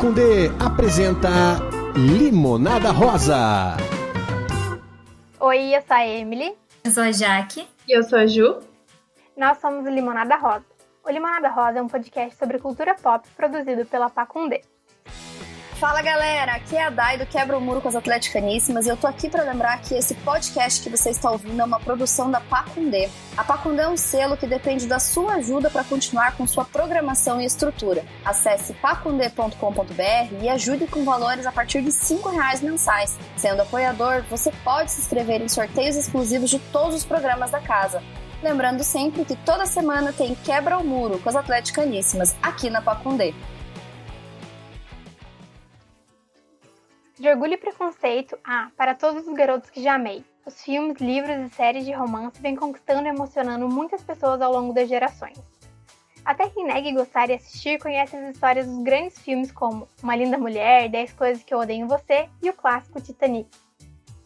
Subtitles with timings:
[0.00, 1.28] Pacundê apresenta
[1.94, 3.76] Limonada Rosa.
[5.38, 6.56] Oi, eu sou a Emily.
[6.82, 7.68] Eu sou a Jaque.
[7.86, 8.60] E eu sou a Ju.
[9.36, 10.64] Nós somos o Limonada Rosa.
[11.04, 14.62] O Limonada Rosa é um podcast sobre cultura pop produzido pela Pacundê.
[15.80, 18.98] Fala galera, aqui é a Dai do Quebra o Muro com as Atleticaníssimas e eu
[18.98, 22.38] tô aqui para lembrar que esse podcast que você está ouvindo é uma produção da
[22.38, 23.08] Pacundê.
[23.34, 27.40] A Pacundê é um selo que depende da sua ajuda para continuar com sua programação
[27.40, 28.04] e estrutura.
[28.22, 33.18] Acesse pacundê.com.br e ajude com valores a partir de R$ reais mensais.
[33.34, 38.02] Sendo apoiador, você pode se inscrever em sorteios exclusivos de todos os programas da casa.
[38.42, 43.32] Lembrando sempre que toda semana tem Quebra o Muro com as Atleticaníssimas aqui na Pacundê.
[47.20, 50.24] De Orgulho e Preconceito a Para Todos os Garotos que Já Amei.
[50.46, 54.72] Os filmes, livros e séries de romance vêm conquistando e emocionando muitas pessoas ao longo
[54.72, 55.38] das gerações.
[56.24, 60.38] Até quem negue gostar e assistir conhece as histórias dos grandes filmes como Uma Linda
[60.38, 63.50] Mulher, 10 Coisas que Eu Odeio em Você e o clássico Titanic.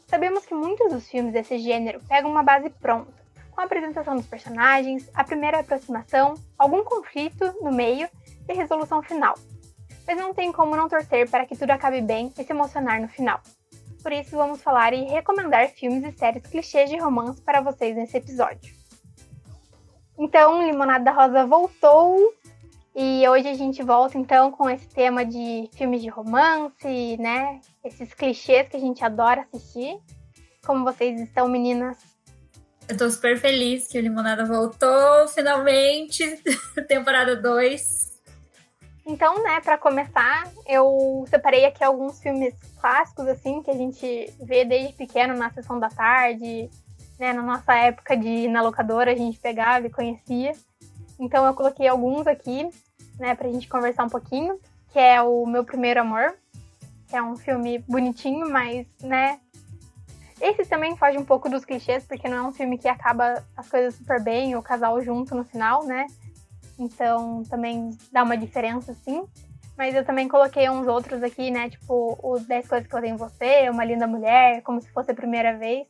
[0.07, 3.13] Sabemos que muitos dos filmes desse gênero pegam uma base pronta,
[3.51, 8.09] com a apresentação dos personagens, a primeira aproximação, algum conflito no meio
[8.49, 9.35] e resolução final,
[10.07, 13.09] mas não tem como não torcer para que tudo acabe bem e se emocionar no
[13.09, 13.41] final.
[14.03, 18.19] Por isso, vamos falar e recomendar filmes e séries clichês de romance para vocês nesse
[18.19, 18.75] episódio.
[20.19, 22.35] Então, Limonada Rosa voltou
[22.95, 27.61] e hoje a gente volta então com esse tema de filmes de romance, né?
[27.83, 29.99] Esses clichês que a gente adora assistir.
[30.65, 31.97] Como vocês estão, meninas?
[32.89, 36.23] Eu tô super feliz que o Limonada voltou, finalmente,
[36.87, 38.14] temporada 2.
[39.07, 44.65] Então, né, para começar, eu separei aqui alguns filmes clássicos, assim, que a gente vê
[44.65, 46.71] desde pequeno na sessão da tarde,
[47.19, 50.53] né, na nossa época de na locadora, a gente pegava e conhecia.
[51.21, 52.69] Então, eu coloquei alguns aqui,
[53.19, 54.59] né, pra gente conversar um pouquinho,
[54.91, 56.35] que é o Meu Primeiro Amor,
[57.07, 59.39] que é um filme bonitinho, mas, né,
[60.41, 63.69] esse também foge um pouco dos clichês, porque não é um filme que acaba as
[63.69, 66.07] coisas super bem, o casal junto no final, né?
[66.79, 69.25] Então também dá uma diferença, sim.
[69.77, 71.69] Mas eu também coloquei uns outros aqui, né?
[71.69, 75.11] Tipo, os 10 coisas que eu tenho em você, Uma Linda Mulher, como se fosse
[75.11, 75.87] a primeira vez.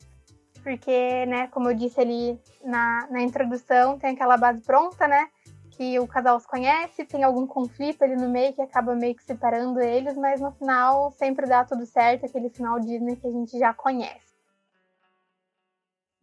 [0.63, 5.29] Porque, né, como eu disse ali na, na introdução, tem aquela base pronta, né?
[5.73, 9.25] Que o casal se conhece, tem algum conflito ali no meio que acaba meio que
[9.25, 13.59] separando eles, mas no final sempre dá tudo certo, aquele final Disney que a gente
[13.59, 14.34] já conhece.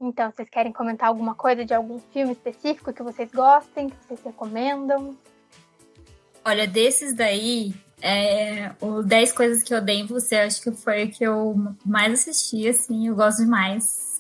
[0.02, 4.20] Então, vocês querem comentar alguma coisa de algum filme específico que vocês gostem, que vocês
[4.24, 5.16] recomendam?
[6.44, 11.04] Olha, desses daí, é, o 10 Coisas que Eu Odeio em Você, acho que foi
[11.04, 14.20] o que eu mais assisti, assim, eu gosto demais.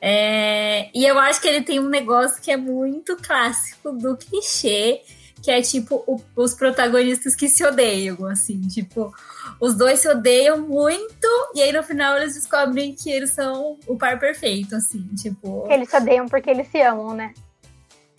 [0.00, 5.02] É, e eu acho que ele tem um negócio que é muito clássico do clichê,
[5.42, 9.12] que é tipo o, os protagonistas que se odeiam, assim, tipo,
[9.60, 13.96] os dois se odeiam muito, e aí no final eles descobrem que eles são o
[13.96, 15.66] par perfeito, assim, tipo.
[15.68, 17.34] Eles se odeiam porque eles se amam, né?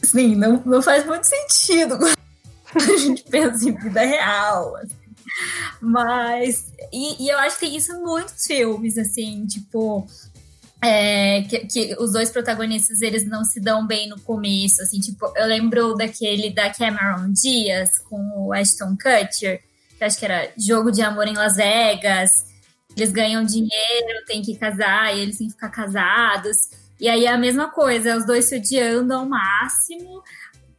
[0.03, 2.17] Sim, não, não faz muito sentido quando
[2.93, 5.03] a gente pensa em vida real, assim.
[5.81, 6.67] Mas.
[6.91, 10.05] E, e eu acho que tem isso em muitos filmes, assim, tipo.
[10.85, 15.31] É, que, que, os dois protagonistas eles não se dão bem no começo, assim, tipo,
[15.37, 19.63] eu lembro daquele da Cameron Diaz com o Ashton Kutcher,
[19.97, 22.31] que acho que era Jogo de Amor em Las Vegas,
[22.97, 26.57] eles ganham dinheiro, tem que casar, e eles têm que ficar casados,
[26.99, 30.21] e aí é a mesma coisa, os dois se odiando ao máximo,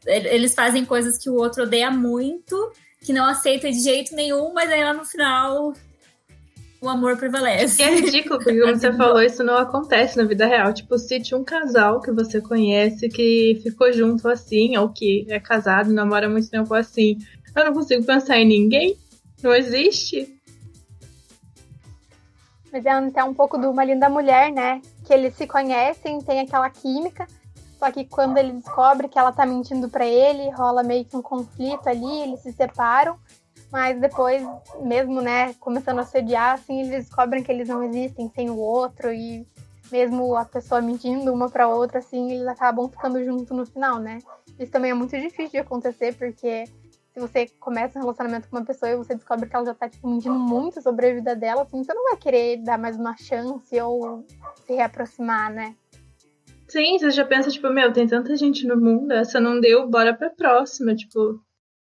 [0.07, 4.71] eles fazem coisas que o outro odeia muito, que não aceita de jeito nenhum, mas
[4.71, 5.73] aí lá no final
[6.84, 7.83] o amor prevalece.
[7.83, 10.72] É ridículo, porque como você falou, isso não acontece na vida real.
[10.72, 15.93] Tipo, cite um casal que você conhece que ficou junto assim, ou que é casado,
[15.93, 17.19] namora muito tempo assim.
[17.55, 18.97] Eu não consigo pensar em ninguém.
[19.43, 20.34] Não existe.
[22.73, 24.81] Mas é até um pouco de uma linda mulher, né?
[25.05, 27.27] Que eles se conhecem, tem aquela química.
[27.78, 31.23] Só que quando ele descobre que ela tá mentindo para ele, rola meio que um
[31.23, 33.17] conflito ali, eles se separam.
[33.75, 34.41] Mas depois,
[34.82, 39.12] mesmo, né, começando a sediar, assim, eles descobrem que eles não existem sem o outro
[39.12, 39.44] e
[39.91, 44.21] mesmo a pessoa mentindo uma para outra, assim, eles acabam ficando junto no final, né?
[44.61, 46.67] Isso também é muito difícil de acontecer, porque
[47.12, 49.88] se você começa um relacionamento com uma pessoa e você descobre que ela já tá,
[49.88, 53.17] tipo, mentindo muito sobre a vida dela, assim, você não vai querer dar mais uma
[53.17, 54.25] chance ou
[54.65, 55.75] se reaproximar, né?
[56.69, 60.15] Sim, você já pensa, tipo, meu, tem tanta gente no mundo, essa não deu, bora
[60.15, 61.41] pra próxima, tipo,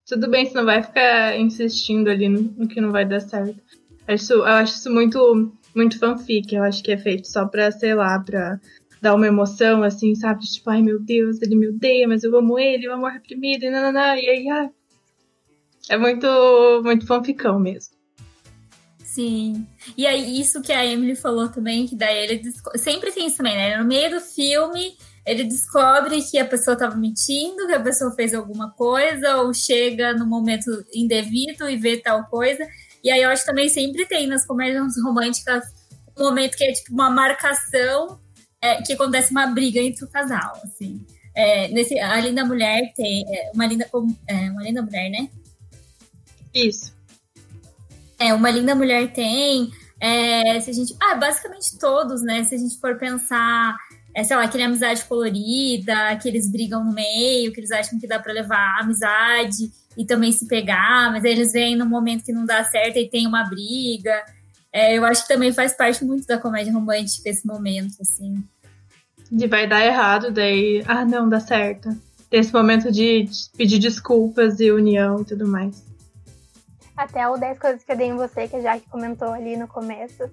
[0.09, 3.61] tudo bem, você não vai ficar insistindo ali no, no que não vai dar certo.
[4.07, 6.53] Eu acho, eu acho isso muito, muito fanfic.
[6.53, 8.59] Eu acho que é feito só pra, sei lá, pra
[8.99, 10.41] dar uma emoção, assim, sabe?
[10.41, 13.69] Tipo, ai meu Deus, ele me odeia, mas eu amo ele, o amor reprimido, e
[13.69, 14.69] nananã, e aí, ai.
[15.87, 16.27] É muito,
[16.83, 17.93] muito fanficão mesmo.
[19.03, 19.65] Sim.
[19.97, 23.55] E aí, isso que a Emily falou também, que daí ele sempre tem isso também,
[23.55, 23.77] né?
[23.77, 24.95] No meio do filme,
[25.29, 30.13] ele descobre que a pessoa estava mentindo, que a pessoa fez alguma coisa, ou chega
[30.13, 32.67] no momento indevido e vê tal coisa.
[33.03, 35.63] E aí eu acho que também sempre tem nas comédias românticas
[36.17, 38.19] um momento que é tipo uma marcação
[38.61, 41.05] é, que acontece uma briga entre o casal, assim.
[41.35, 43.23] É, nesse, a Linda Mulher tem.
[43.27, 43.89] É, uma, linda,
[44.27, 45.29] é, uma Linda Mulher, né?
[46.53, 46.93] Isso.
[48.17, 49.71] É, uma linda mulher tem.
[50.01, 50.95] É, se a gente.
[50.99, 52.43] Ah, basicamente todos, né?
[52.43, 53.77] Se a gente for pensar,
[54.13, 58.07] é, sei lá, aquele amizade colorida, que eles brigam no meio, que eles acham que
[58.07, 62.23] dá para levar a amizade e também se pegar, mas aí eles vêm no momento
[62.23, 64.23] que não dá certo e tem uma briga.
[64.71, 68.43] É, eu acho que também faz parte muito da comédia romântica esse momento, assim.
[69.31, 71.89] De vai dar errado, daí, ah, não, dá certo.
[72.29, 73.27] Tem esse momento de
[73.57, 75.83] pedir desculpas e união e tudo mais.
[76.95, 79.67] Até o 10 coisas que eu dei em você, que a Jaque comentou ali no
[79.67, 80.29] começo.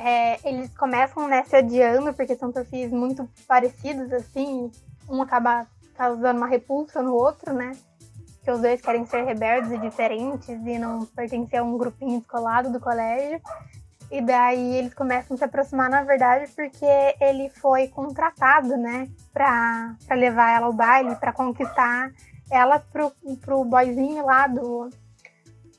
[0.00, 4.70] É, eles começam né, se odiando porque são perfis muito parecidos, assim.
[5.08, 5.66] Um acaba
[5.96, 7.72] causando uma repulsa no outro, né?
[8.44, 12.70] Que os dois querem ser rebeldes e diferentes e não pertencer a um grupinho descolado
[12.70, 13.40] do colégio.
[14.08, 16.86] E daí eles começam a se aproximar, na verdade, porque
[17.20, 22.12] ele foi contratado, né, pra, pra levar ela ao baile, para conquistar
[22.50, 24.88] ela pro, pro boyzinho lá do,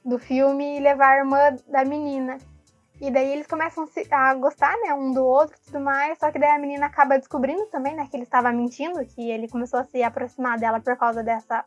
[0.04, 2.38] do filme e levar a irmã da menina.
[3.02, 6.40] E daí eles começam a gostar, né, um do outro e tudo mais, só que
[6.40, 9.86] daí a menina acaba descobrindo também, né, que ele estava mentindo, que ele começou a
[9.86, 11.64] se aproximar dela por causa dessa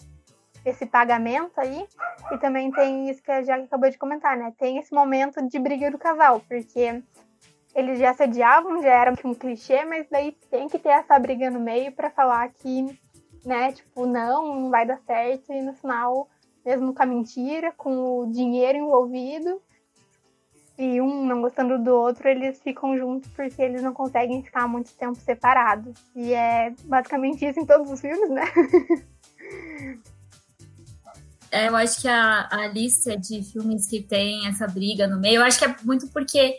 [0.65, 1.87] esse pagamento aí.
[2.33, 4.53] E também tem isso que a Jack acabou de comentar, né?
[4.59, 7.03] Tem esse momento de briga do casal, porque
[7.75, 11.51] eles já se odiavam, já era um clichê, mas daí tem que ter essa briga
[11.51, 12.99] no meio para falar que,
[13.45, 16.29] né, tipo, não, não vai dar certo e no final,
[16.65, 19.61] mesmo com a mentira, com o dinheiro envolvido,
[20.79, 24.93] e um não gostando do outro, eles ficam juntos porque eles não conseguem ficar muito
[24.93, 25.95] tempo separados.
[26.17, 28.43] E é basicamente isso em todos os filmes, né?
[31.55, 35.37] É, eu acho que a, a lista de filmes que tem essa briga no meio,
[35.37, 36.57] eu acho que é muito porque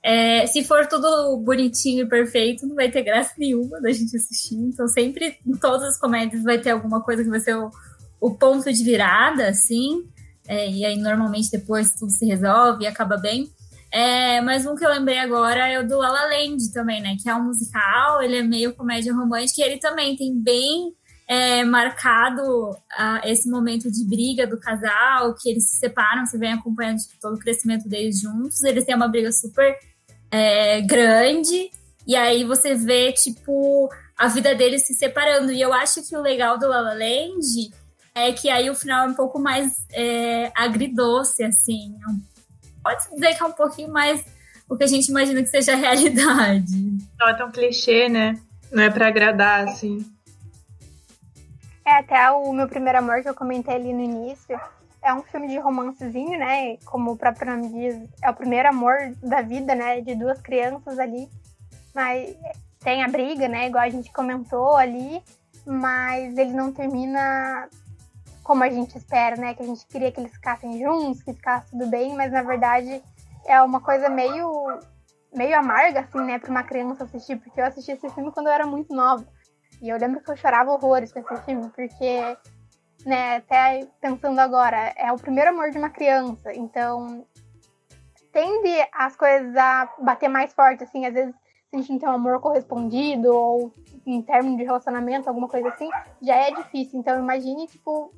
[0.00, 4.54] é, se for tudo bonitinho e perfeito, não vai ter graça nenhuma da gente assistir.
[4.54, 7.72] Então, sempre, em todas as comédias, vai ter alguma coisa que vai ser o,
[8.20, 10.08] o ponto de virada, assim.
[10.46, 13.50] É, e aí, normalmente, depois tudo se resolve e acaba bem.
[13.96, 17.16] É, mas um que eu lembrei agora é o do La La Land também, né?
[17.18, 20.92] Que é um musical, ele é meio comédia romântica e ele também tem bem
[21.26, 22.76] é, marcado
[23.24, 27.36] esse momento de briga do casal, que eles se separam, você vem acompanhando tipo, todo
[27.36, 29.74] o crescimento deles juntos, eles têm uma briga super
[30.30, 31.70] é, grande,
[32.06, 35.50] e aí você vê, tipo, a vida deles se separando.
[35.50, 37.70] E eu acho que o legal do La La Land
[38.14, 41.94] é que aí o final é um pouco mais é, agridoce, assim.
[42.86, 44.24] Pode dizer que é um pouquinho mais
[44.68, 46.72] o que a gente imagina que seja a realidade.
[47.18, 48.38] Não é tão clichê, né?
[48.70, 50.08] Não é para agradar, assim.
[51.84, 54.56] É, até o meu primeiro amor que eu comentei ali no início.
[55.02, 56.76] É um filme de romancezinho, né?
[56.84, 60.00] Como o próprio nome diz, é o primeiro amor da vida, né?
[60.00, 61.28] De duas crianças ali.
[61.92, 62.36] Mas
[62.78, 63.66] tem a briga, né?
[63.66, 65.20] Igual a gente comentou ali.
[65.64, 67.68] Mas ele não termina
[68.46, 69.54] como a gente espera, né?
[69.54, 73.02] Que a gente queria que eles ficassem juntos, que ficasse tudo bem, mas na verdade
[73.44, 74.78] é uma coisa meio
[75.34, 78.52] meio amarga, assim, né, para uma criança assistir, porque eu assisti esse filme quando eu
[78.52, 79.26] era muito nova.
[79.82, 82.38] E eu lembro que eu chorava horrores com esse filme, porque,
[83.04, 87.26] né, até pensando agora, é o primeiro amor de uma criança, então
[88.32, 92.08] tende as coisas a bater mais forte, assim, às vezes se a gente não tem
[92.08, 93.72] um amor correspondido, ou
[94.06, 95.90] em termos de relacionamento, alguma coisa assim,
[96.22, 96.98] já é difícil.
[97.00, 98.10] Então imagine, tipo,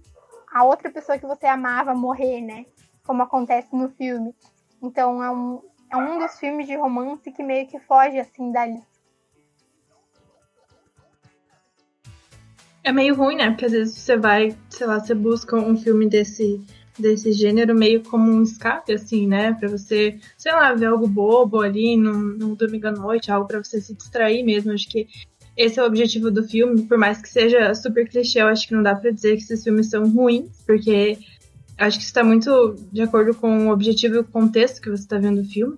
[0.53, 2.67] a outra pessoa que você amava morrer, né?
[3.05, 4.35] Como acontece no filme.
[4.83, 8.67] Então é um, é um dos filmes de romance que meio que foge, assim, da,
[12.89, 13.51] É meio ruim, né?
[13.51, 16.59] Porque às vezes você vai, sei lá, você busca um filme desse,
[16.99, 19.53] desse gênero meio como um escape, assim, né?
[19.53, 23.63] Pra você, sei lá, ver algo bobo ali no, no domingo à noite, algo para
[23.63, 24.73] você se distrair mesmo.
[24.73, 25.07] Acho que
[25.59, 28.75] esse é o objetivo do filme, por mais que seja super clichê, eu acho que
[28.75, 31.19] não dá para dizer que esses filmes são ruins, porque
[31.77, 35.19] acho que está muito de acordo com o objetivo e o contexto que você está
[35.19, 35.77] vendo o filme.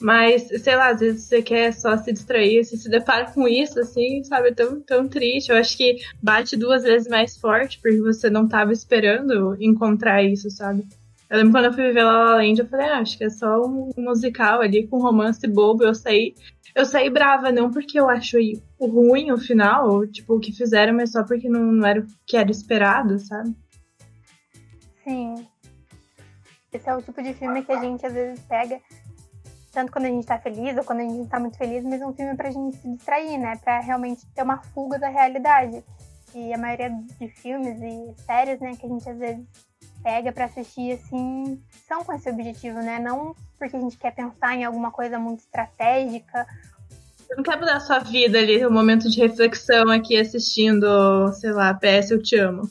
[0.00, 3.80] Mas, sei lá, às vezes você quer só se distrair, você se depara com isso,
[3.80, 4.48] assim, sabe?
[4.48, 5.50] É tão, tão triste.
[5.50, 10.50] Eu acho que bate duas vezes mais forte, porque você não estava esperando encontrar isso,
[10.50, 10.84] sabe?
[11.28, 13.30] Eu lembro quando eu fui ver La La Land, eu falei, ah, acho que é
[13.30, 15.82] só um musical ali com romance bobo.
[15.82, 16.34] Eu saí,
[16.74, 18.38] eu saí brava, não porque eu acho
[18.80, 22.06] ruim o final, ou, tipo, o que fizeram, mas só porque não, não era o
[22.24, 23.56] que era esperado, sabe?
[25.02, 25.46] Sim.
[26.72, 28.80] Esse é o tipo de filme que a gente às vezes pega,
[29.72, 32.06] tanto quando a gente tá feliz ou quando a gente tá muito feliz, mas é
[32.06, 33.56] um filme pra gente se distrair, né?
[33.56, 35.82] Pra realmente ter uma fuga da realidade.
[36.34, 39.65] E a maioria de filmes e séries, né, que a gente às vezes
[40.06, 43.00] pega para assistir, assim, são com esse objetivo, né?
[43.00, 46.46] Não porque a gente quer pensar em alguma coisa muito estratégica.
[47.18, 50.86] Você não quer mudar a sua vida ali, um momento de reflexão aqui assistindo,
[51.32, 52.70] sei lá, PS Eu Te Amo.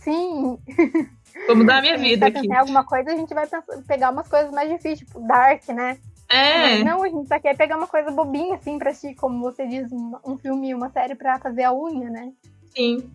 [0.00, 0.58] Sim.
[1.46, 2.40] Vou mudar a minha vida aqui.
[2.40, 3.48] Se alguma coisa, a gente vai
[3.86, 5.98] pegar umas coisas mais difíceis, tipo Dark, né?
[6.28, 6.78] É.
[6.78, 9.68] Mas não, a gente só quer pegar uma coisa bobinha, assim, pra assistir, como você
[9.68, 12.32] diz, um, um filme, uma série pra fazer a unha, né?
[12.74, 13.08] Sim.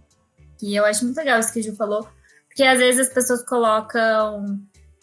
[0.62, 2.08] E eu acho muito legal isso que a Ju falou,
[2.56, 4.46] porque às vezes as pessoas colocam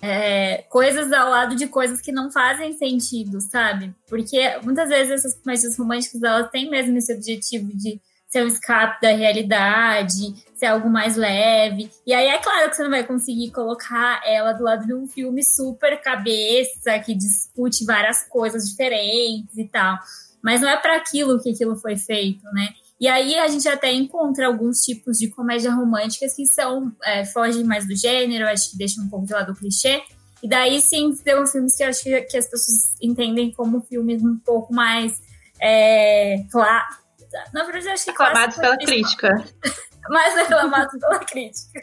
[0.01, 3.95] é, coisas ao lado de coisas que não fazem sentido, sabe?
[4.09, 9.03] Porque muitas vezes essas comédias românticas elas têm mesmo esse objetivo de ser um escape
[9.03, 11.91] da realidade, ser algo mais leve.
[12.07, 15.07] E aí é claro que você não vai conseguir colocar ela do lado de um
[15.07, 19.99] filme super cabeça, que discute várias coisas diferentes e tal.
[20.43, 22.71] Mas não é para aquilo que aquilo foi feito, né?
[23.03, 27.65] E aí a gente até encontra alguns tipos de comédia românticas que são, é, fogem
[27.65, 30.05] mais do gênero, acho que deixam um pouco de lado o clichê.
[30.41, 34.23] E daí sim, tem filmes que eu acho que, que as pessoas entendem como filmes
[34.23, 35.21] um pouco mais.
[35.61, 36.95] É, claro.
[37.53, 38.11] Na verdade, acho que.
[38.13, 39.45] Aclamados pela crítica.
[40.09, 41.81] mais aclamados pela crítica.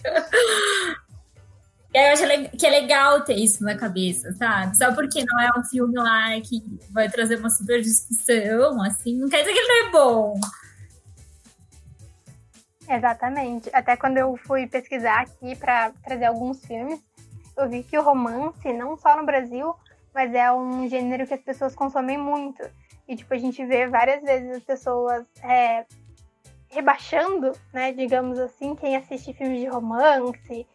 [1.93, 4.77] E aí eu acho que é legal ter isso na cabeça, sabe?
[4.77, 9.27] Só porque não é um filme lá que vai trazer uma super discussão, assim, não
[9.27, 10.39] quer dizer que ele não é bom.
[12.89, 13.69] Exatamente.
[13.71, 16.99] Até quando eu fui pesquisar aqui para trazer alguns filmes,
[17.55, 19.75] eu vi que o romance, não só no Brasil,
[20.13, 22.63] mas é um gênero que as pessoas consomem muito.
[23.07, 25.85] E, tipo, a gente vê várias vezes as pessoas é,
[26.69, 30.67] rebaixando, né, digamos assim, quem assiste filmes de romance,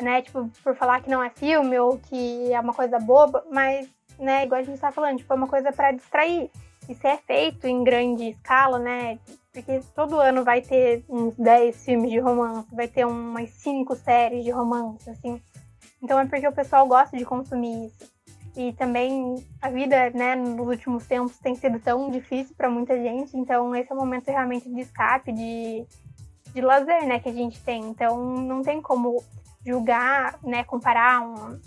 [0.00, 3.88] né, tipo, por falar que não é filme ou que é uma coisa boba, mas,
[4.18, 6.50] né, igual a gente tá falando, tipo, é uma coisa para distrair.
[6.82, 9.18] Se é feito em grande escala, né,
[9.56, 14.44] porque todo ano vai ter uns 10 filmes de romance, vai ter umas 5 séries
[14.44, 15.40] de romance, assim.
[16.02, 18.12] Então é porque o pessoal gosta de consumir isso.
[18.54, 23.34] E também a vida, né, nos últimos tempos tem sido tão difícil para muita gente,
[23.36, 25.86] então esse é o momento realmente de escape, de,
[26.52, 27.82] de lazer, né, que a gente tem.
[27.84, 29.24] Então não tem como
[29.64, 31.60] julgar, né, comparar um,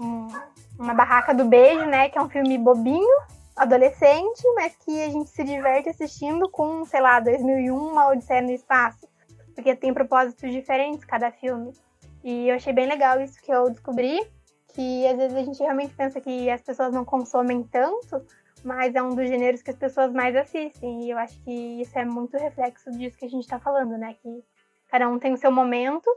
[0.00, 0.28] um,
[0.76, 3.22] uma barraca do beijo, né, que é um filme bobinho,
[3.58, 8.52] adolescente, mas que a gente se diverte assistindo com, sei lá, 2001, uma Odisseia no
[8.52, 9.08] Espaço.
[9.54, 11.72] Porque tem propósitos diferentes cada filme.
[12.22, 14.20] E eu achei bem legal isso que eu descobri,
[14.68, 18.24] que às vezes a gente realmente pensa que as pessoas não consomem tanto,
[18.64, 21.04] mas é um dos gêneros que as pessoas mais assistem.
[21.04, 24.14] E eu acho que isso é muito reflexo disso que a gente está falando, né?
[24.22, 24.44] Que
[24.88, 26.08] cada um tem o seu momento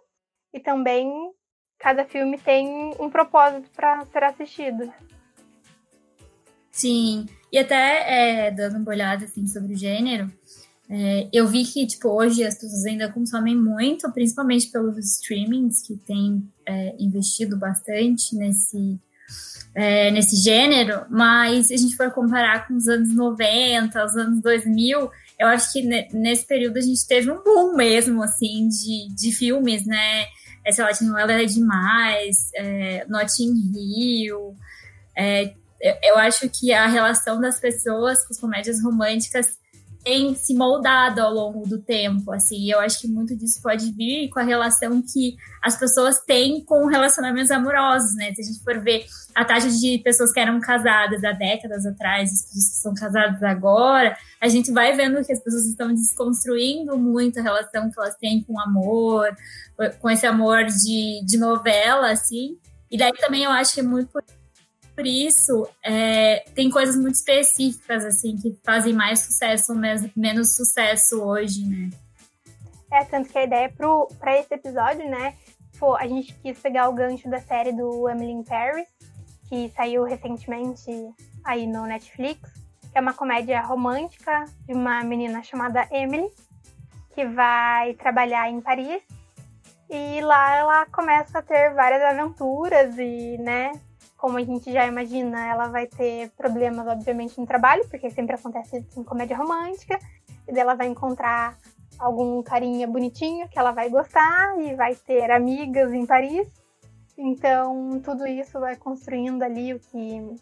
[0.54, 1.34] e também
[1.80, 4.94] cada filme tem um propósito para ser assistido.
[6.82, 10.32] Sim, e até é, dando uma olhada assim, sobre o gênero,
[10.90, 15.96] é, eu vi que tipo, hoje as pessoas ainda consomem muito, principalmente pelos streamings que
[15.96, 19.00] têm é, investido bastante nesse,
[19.76, 24.42] é, nesse gênero, mas se a gente for comparar com os anos 90, os anos
[24.42, 29.32] 2000, eu acho que nesse período a gente teve um boom mesmo, assim, de, de
[29.32, 30.26] filmes, né?
[30.66, 30.90] É, sei lá,
[31.32, 34.56] é Demais, é, Notting Hill,
[35.16, 35.54] é,
[36.04, 39.60] eu acho que a relação das pessoas com as comédias românticas
[40.04, 44.30] tem se moldado ao longo do tempo, assim, eu acho que muito disso pode vir
[44.30, 48.34] com a relação que as pessoas têm com relacionamentos amorosos, né?
[48.34, 52.32] Se a gente for ver a taxa de pessoas que eram casadas há décadas atrás,
[52.32, 56.98] as pessoas que são casadas agora, a gente vai vendo que as pessoas estão desconstruindo
[56.98, 59.28] muito a relação que elas têm com o amor,
[60.00, 62.58] com esse amor de, de novela, assim.
[62.90, 64.10] E daí também eu acho que é muito
[64.96, 69.74] por isso, é, tem coisas muito específicas, assim, que fazem mais sucesso,
[70.16, 71.90] menos sucesso hoje, né?
[72.92, 73.74] É, tanto que a ideia
[74.20, 75.36] para esse episódio, né,
[75.74, 78.88] foi, a gente quis pegar o gancho da série do Emily in Paris,
[79.48, 80.92] que saiu recentemente
[81.44, 82.40] aí no Netflix,
[82.92, 86.30] que é uma comédia romântica de uma menina chamada Emily,
[87.16, 89.02] que vai trabalhar em Paris.
[89.90, 93.72] E lá ela começa a ter várias aventuras e, né,
[94.22, 98.86] como a gente já imagina, ela vai ter problemas, obviamente, no trabalho, porque sempre acontece
[98.96, 99.98] em comédia romântica,
[100.48, 101.58] e dela vai encontrar
[101.98, 106.48] algum carinha bonitinho que ela vai gostar e vai ter amigas em Paris.
[107.18, 110.36] Então, tudo isso vai construindo ali o que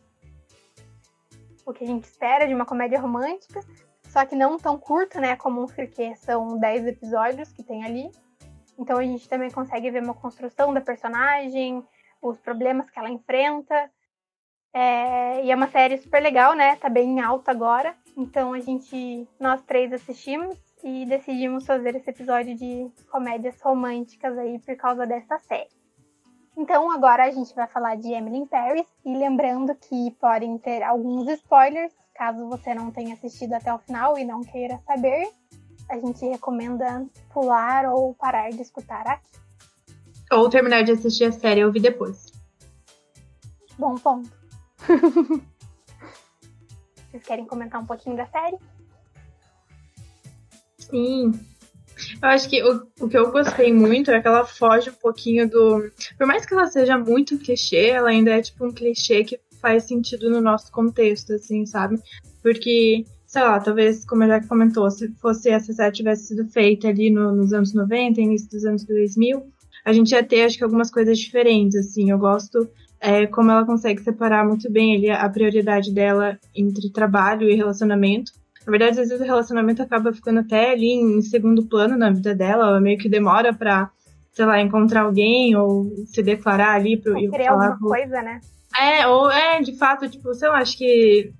[1.65, 3.61] o que a gente espera de uma comédia romântica,
[4.09, 8.11] só que não tão curta, né, como um porque são 10 episódios que tem ali.
[8.77, 11.85] Então a gente também consegue ver uma construção da personagem,
[12.21, 13.91] os problemas que ela enfrenta.
[14.73, 16.75] É, e é uma série super legal, né?
[16.75, 17.95] Tá bem alta agora.
[18.15, 24.59] Então a gente, nós três assistimos e decidimos fazer esse episódio de comédias românticas aí
[24.59, 25.69] por causa dessa série.
[26.55, 30.83] Então agora a gente vai falar de Emily in Paris e lembrando que podem ter
[30.83, 35.31] alguns spoilers, caso você não tenha assistido até o final e não queira saber,
[35.89, 39.48] a gente recomenda pular ou parar de escutar aqui.
[40.31, 42.27] Ou terminar de assistir a série e ouvir depois.
[43.77, 44.29] Bom ponto.
[47.09, 48.57] Vocês querem comentar um pouquinho da série?
[50.77, 51.31] Sim.
[52.21, 55.49] Eu acho que o, o que eu gostei muito é que ela foge um pouquinho
[55.49, 55.91] do.
[56.17, 59.83] Por mais que ela seja muito clichê, ela ainda é tipo um clichê que faz
[59.83, 61.99] sentido no nosso contexto, assim, sabe?
[62.41, 66.87] Porque, sei lá, talvez, como a Jack comentou, se fosse essa série tivesse sido feita
[66.87, 69.45] ali no, nos anos 90, início dos anos 2000,
[69.85, 72.11] a gente ia ter, acho que, algumas coisas diferentes, assim.
[72.11, 72.69] Eu gosto
[72.99, 78.31] é, como ela consegue separar muito bem ali a prioridade dela entre trabalho e relacionamento.
[78.65, 82.35] Na verdade, às vezes o relacionamento acaba ficando até ali em segundo plano na vida
[82.35, 83.89] dela, ela meio que demora pra,
[84.31, 88.39] sei lá, encontrar alguém ou se declarar ali pro, ou querer alguma coisa, né?
[88.77, 91.31] É, ou é, de fato, tipo, sei lá, acho que.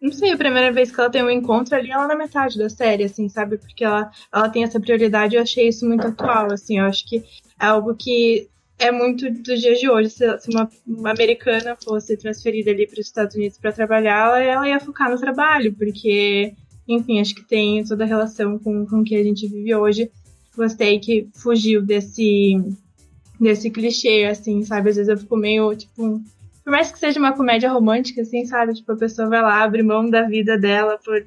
[0.00, 2.68] Não sei, a primeira vez que ela tem um encontro ali, ela na metade da
[2.68, 3.56] série, assim, sabe?
[3.56, 6.80] Porque ela, ela tem essa prioridade e eu achei isso muito atual, assim.
[6.80, 7.22] Eu acho que
[7.62, 10.10] é algo que é muito dos dias de hoje.
[10.10, 14.80] Se, uma, uma, americana fosse transferida ali para os Estados Unidos para trabalhar, ela, ia
[14.80, 16.52] focar no trabalho, porque,
[16.88, 20.10] enfim, acho que tem toda a relação com, com o que a gente vive hoje.
[20.56, 22.56] Gostei que fugiu desse,
[23.40, 24.90] desse clichê, assim, sabe?
[24.90, 26.20] Às vezes eu fico meio, tipo,
[26.64, 28.74] por mais que seja uma comédia romântica, assim, sabe?
[28.74, 31.24] Tipo, a pessoa vai lá, abre mão da vida dela por,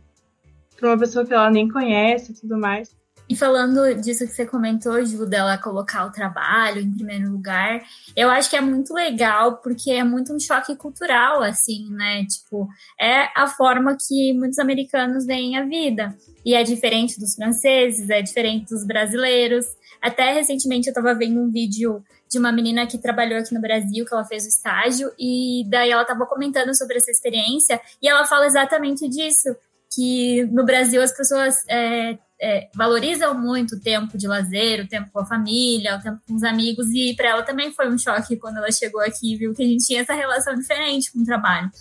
[0.77, 2.94] por uma pessoa que ela nem conhece e tudo mais.
[3.27, 7.82] E falando disso que você comentou, Ju, dela colocar o trabalho em primeiro lugar,
[8.15, 12.24] eu acho que é muito legal, porque é muito um choque cultural, assim, né?
[12.25, 12.67] Tipo,
[13.00, 16.15] é a forma que muitos americanos veem a vida.
[16.45, 19.65] E é diferente dos franceses, é diferente dos brasileiros.
[20.00, 24.06] Até recentemente eu estava vendo um vídeo de uma menina que trabalhou aqui no Brasil,
[24.06, 28.26] que ela fez o estágio, e daí ela estava comentando sobre essa experiência, e ela
[28.26, 29.56] fala exatamente disso,
[29.95, 35.10] que no Brasil as pessoas é, é, valorizam muito o tempo de lazer, o tempo
[35.12, 38.36] com a família, o tempo com os amigos, e para ela também foi um choque
[38.38, 41.25] quando ela chegou aqui e viu que a gente tinha essa relação diferente com o
[41.25, 41.71] trabalho.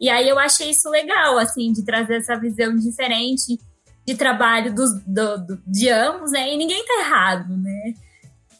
[0.00, 3.58] E aí eu achei isso legal, assim, de trazer essa visão diferente
[4.06, 6.52] de trabalho dos, do, do, de ambos, né?
[6.52, 7.94] E ninguém tá errado, né?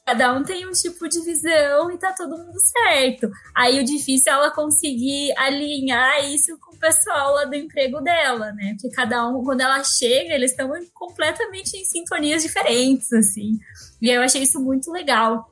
[0.05, 3.31] Cada um tem um tipo de visão e tá todo mundo certo.
[3.55, 8.53] Aí o difícil é ela conseguir alinhar isso com o pessoal lá do emprego dela,
[8.53, 8.75] né?
[8.75, 13.59] Porque cada um, quando ela chega, eles estão completamente em sintonias diferentes, assim.
[14.01, 15.49] E eu achei isso muito legal.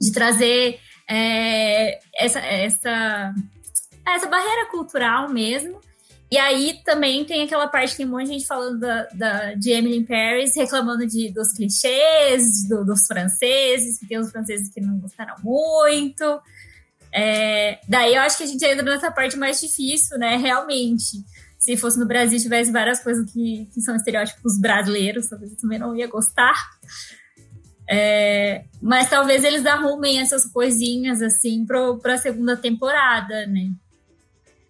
[0.00, 0.78] De trazer
[1.10, 3.34] é, essa, essa,
[4.06, 5.80] essa barreira cultural mesmo
[6.30, 9.54] e aí também tem aquela parte que tem um monte de gente falando da, da,
[9.54, 14.80] de Emily Paris, reclamando de, dos clichês, do, dos franceses, que tem os franceses que
[14.80, 16.40] não gostaram muito.
[17.10, 20.36] É, daí eu acho que a gente entra nessa parte mais difícil, né?
[20.36, 21.24] Realmente.
[21.58, 25.78] Se fosse no Brasil tivesse várias coisas que, que são estereótipos brasileiros, talvez eu também
[25.78, 26.54] não ia gostar.
[27.90, 33.70] É, mas talvez eles arrumem essas coisinhas assim para a segunda temporada, né?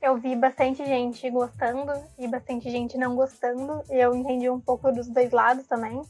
[0.01, 3.83] Eu vi bastante gente gostando e bastante gente não gostando.
[3.91, 6.01] E eu entendi um pouco dos dois lados também.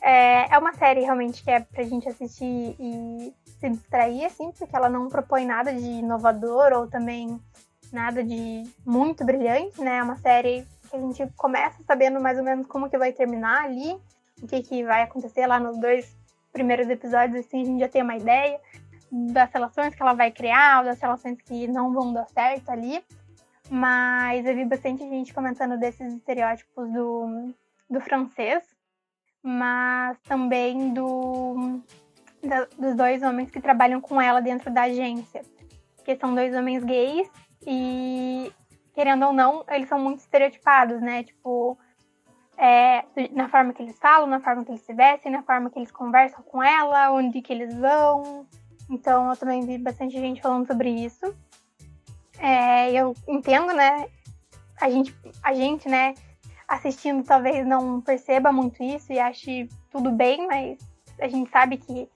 [0.00, 4.74] É, é uma série realmente que é pra gente assistir e se distrair, assim, porque
[4.74, 7.40] ela não propõe nada de inovador ou também
[7.92, 9.98] nada de muito brilhante, né?
[9.98, 13.64] É uma série que a gente começa sabendo mais ou menos como que vai terminar
[13.64, 13.96] ali,
[14.42, 16.16] o que, que vai acontecer lá nos dois
[16.52, 18.60] primeiros episódios, assim, a gente já tem uma ideia
[19.10, 23.02] das relações que ela vai criar, das relações que não vão dar certo ali.
[23.74, 27.54] Mas eu vi bastante gente comentando desses estereótipos do,
[27.88, 28.62] do francês,
[29.42, 31.80] mas também do,
[32.44, 35.40] da, dos dois homens que trabalham com ela dentro da agência.
[36.04, 37.30] Que são dois homens gays
[37.66, 38.52] e,
[38.92, 41.22] querendo ou não, eles são muito estereotipados, né?
[41.22, 41.78] Tipo,
[42.58, 45.78] é, na forma que eles falam, na forma que eles se vestem, na forma que
[45.78, 48.46] eles conversam com ela, onde que eles vão.
[48.90, 51.34] Então eu também vi bastante gente falando sobre isso.
[52.42, 54.08] É, eu entendo, né?
[54.80, 56.12] A gente, a gente, né,
[56.66, 60.76] assistindo talvez não perceba muito isso e ache tudo bem, mas
[61.20, 62.08] a gente sabe que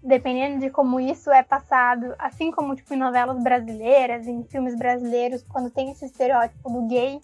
[0.00, 5.42] dependendo de como isso é passado, assim como tipo, em novelas brasileiras, em filmes brasileiros,
[5.42, 7.20] quando tem esse estereótipo do gay,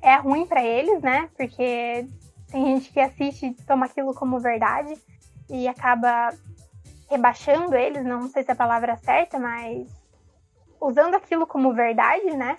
[0.00, 1.28] é ruim para eles, né?
[1.36, 2.06] Porque
[2.50, 4.96] tem gente que assiste e toma aquilo como verdade.
[5.50, 6.32] e acaba
[7.10, 9.86] rebaixando eles, não sei se é a palavra certa, mas
[10.86, 12.56] usando aquilo como verdade, né?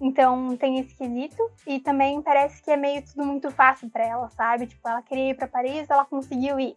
[0.00, 1.42] Então tem esse quesito.
[1.66, 4.66] E também parece que é meio tudo muito fácil para ela, sabe?
[4.66, 6.74] Tipo, ela queria ir para Paris, ela conseguiu ir.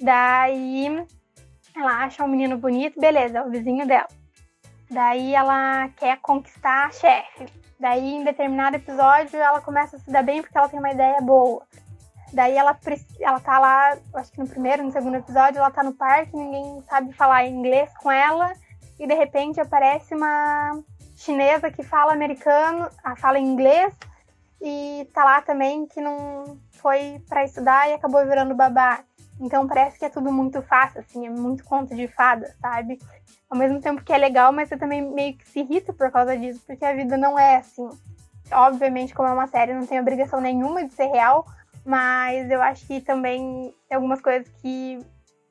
[0.00, 0.86] Daí
[1.74, 4.08] ela acha um menino bonito, beleza, é o vizinho dela.
[4.90, 7.46] Daí ela quer conquistar a chefe.
[7.78, 11.20] Daí em determinado episódio ela começa a se dar bem porque ela tem uma ideia
[11.20, 11.62] boa.
[12.32, 12.78] Daí ela,
[13.20, 16.82] ela tá lá, acho que no primeiro, no segundo episódio, ela tá no parque, ninguém
[16.82, 18.52] sabe falar inglês com ela,
[18.98, 20.80] e de repente aparece uma
[21.16, 23.94] chinesa que fala americano, ah, fala inglês,
[24.60, 29.00] e tá lá também que não foi para estudar e acabou virando babá.
[29.40, 32.98] Então parece que é tudo muito fácil, assim, é muito conto de fada, sabe?
[33.48, 36.36] Ao mesmo tempo que é legal, mas você também meio que se irrita por causa
[36.36, 37.88] disso, porque a vida não é assim.
[38.50, 41.46] Obviamente, como é uma série, não tem obrigação nenhuma de ser real,
[41.84, 44.98] mas eu acho que também tem algumas coisas que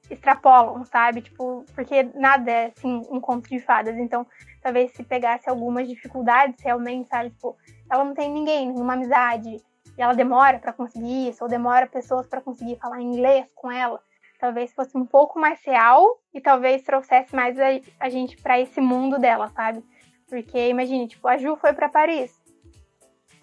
[0.10, 1.22] extrapolam, sabe?
[1.22, 3.98] Tipo, porque nada é, assim, um conto de fadas.
[3.98, 4.26] Então,
[4.62, 7.30] talvez se pegasse algumas dificuldades realmente, sabe?
[7.32, 7.56] Tipo,
[7.90, 9.62] ela não tem ninguém, nenhuma amizade,
[9.98, 14.02] e ela demora para conseguir isso, ou demora pessoas para conseguir falar inglês com ela.
[14.40, 17.66] Talvez fosse um pouco mais real e talvez trouxesse mais a,
[18.00, 19.84] a gente para esse mundo dela, sabe?
[20.30, 22.38] Porque imagine, tipo, a Ju foi para Paris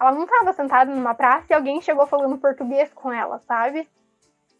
[0.00, 3.88] ela não estava sentada numa praça e alguém chegou falando português com ela, sabe?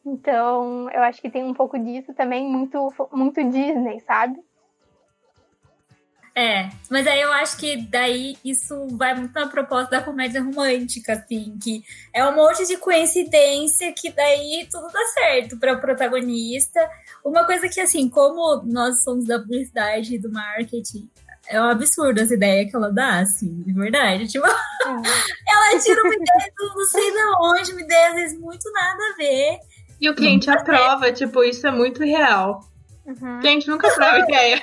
[0.07, 4.39] Então, eu acho que tem um pouco disso também, muito, muito Disney, sabe?
[6.37, 11.13] É, mas aí eu acho que daí isso vai muito na proposta da comédia romântica,
[11.13, 16.81] assim, que é um monte de coincidência que daí tudo dá certo para o protagonista.
[17.25, 21.09] Uma coisa que, assim, como nós somos da publicidade e do marketing,
[21.47, 24.27] é um absurdo essa ideia que ela dá, assim, de verdade.
[24.27, 24.51] Tipo, é.
[25.49, 28.99] ela tira uma ideia do não sei de onde, uma ideia às vezes muito nada
[29.13, 29.59] a ver.
[30.05, 32.61] E o cliente aprova, tipo, isso é muito real.
[33.07, 33.39] Uhum.
[33.39, 34.61] O cliente nunca aprova ideia.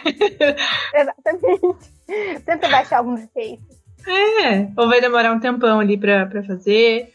[0.93, 2.43] Exatamente.
[2.45, 3.63] Sempre vai achar algum defeito.
[4.07, 7.11] É, ou vai demorar um tempão ali pra, pra fazer.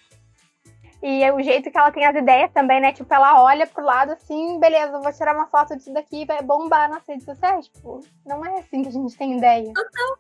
[1.00, 2.92] E é o jeito que ela tem as ideias também, né?
[2.92, 6.42] Tipo, ela olha pro lado assim, beleza, vou tirar uma foto disso daqui e vai
[6.42, 7.68] bombar nas redes sociais.
[7.68, 9.72] Tipo, não é assim que a gente tem ideia.
[9.72, 10.18] Total.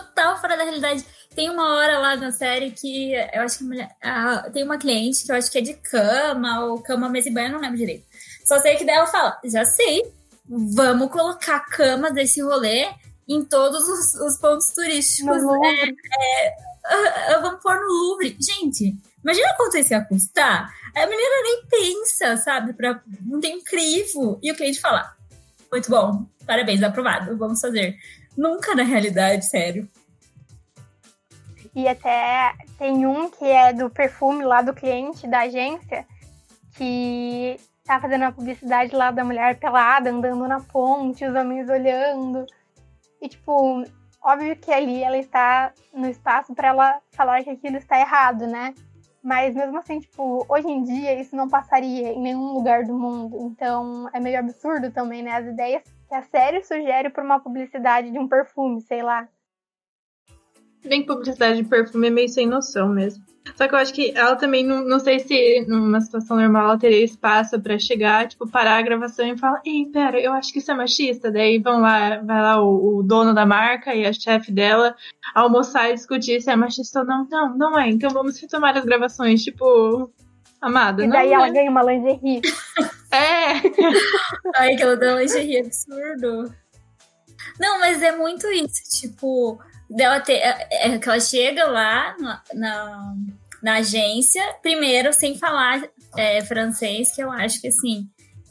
[0.00, 1.04] Total fora da realidade.
[1.34, 4.78] Tem uma hora lá na série que eu acho que a mulher, a, tem uma
[4.78, 7.60] cliente que eu acho que é de cama ou cama, mesa e banho, eu não
[7.60, 8.04] lembro direito.
[8.44, 10.12] Só sei que dela fala: já sei,
[10.48, 12.88] vamos colocar cama desse rolê
[13.28, 15.38] em todos os, os pontos turísticos.
[16.88, 18.36] É, é, vamos pôr no Louvre.
[18.40, 20.72] Gente, Imagina quanto isso ia custar.
[20.94, 22.72] A menina nem pensa, sabe?
[22.72, 24.38] Pra, não tem crivo.
[24.40, 25.16] E o cliente fala:
[25.70, 27.96] muito bom, parabéns, aprovado, vamos fazer.
[28.36, 29.88] Nunca na realidade, sério.
[31.74, 36.06] E até tem um que é do perfume lá do cliente da agência,
[36.72, 42.44] que tá fazendo a publicidade lá da mulher pelada, andando na ponte, os homens olhando.
[43.20, 43.84] E, tipo,
[44.22, 48.74] óbvio que ali ela está no espaço para ela falar que aquilo está errado, né?
[49.22, 53.38] Mas mesmo assim, tipo, hoje em dia isso não passaria em nenhum lugar do mundo.
[53.40, 55.32] Então é meio absurdo também, né?
[55.32, 59.28] As ideias que a série sugere para uma publicidade de um perfume, sei lá.
[60.84, 63.24] Bem que publicidade de perfume é meio sem noção mesmo.
[63.54, 66.78] Só que eu acho que ela também, não, não sei se numa situação normal ela
[66.78, 70.58] teria espaço para chegar, tipo, parar a gravação e falar, ei, pera, eu acho que
[70.58, 71.30] isso é machista.
[71.30, 74.96] Daí vão lá, vai lá o, o dono da marca e a chefe dela
[75.34, 77.26] almoçar e discutir se é machista ou não.
[77.30, 77.88] Não, não é.
[77.88, 80.10] Então vamos retomar as gravações, tipo,
[80.66, 81.04] amada.
[81.04, 81.52] E daí ela é.
[81.52, 82.40] ganha uma lingerie.
[83.10, 83.52] é!
[84.56, 86.54] Ai, que ela dá lingerie absurdo.
[87.58, 90.34] Não, mas é muito isso, tipo dela ter.
[90.34, 93.14] É, é, que ela chega lá na, na,
[93.62, 98.08] na, agência, primeiro, sem falar é, francês, que eu acho que assim.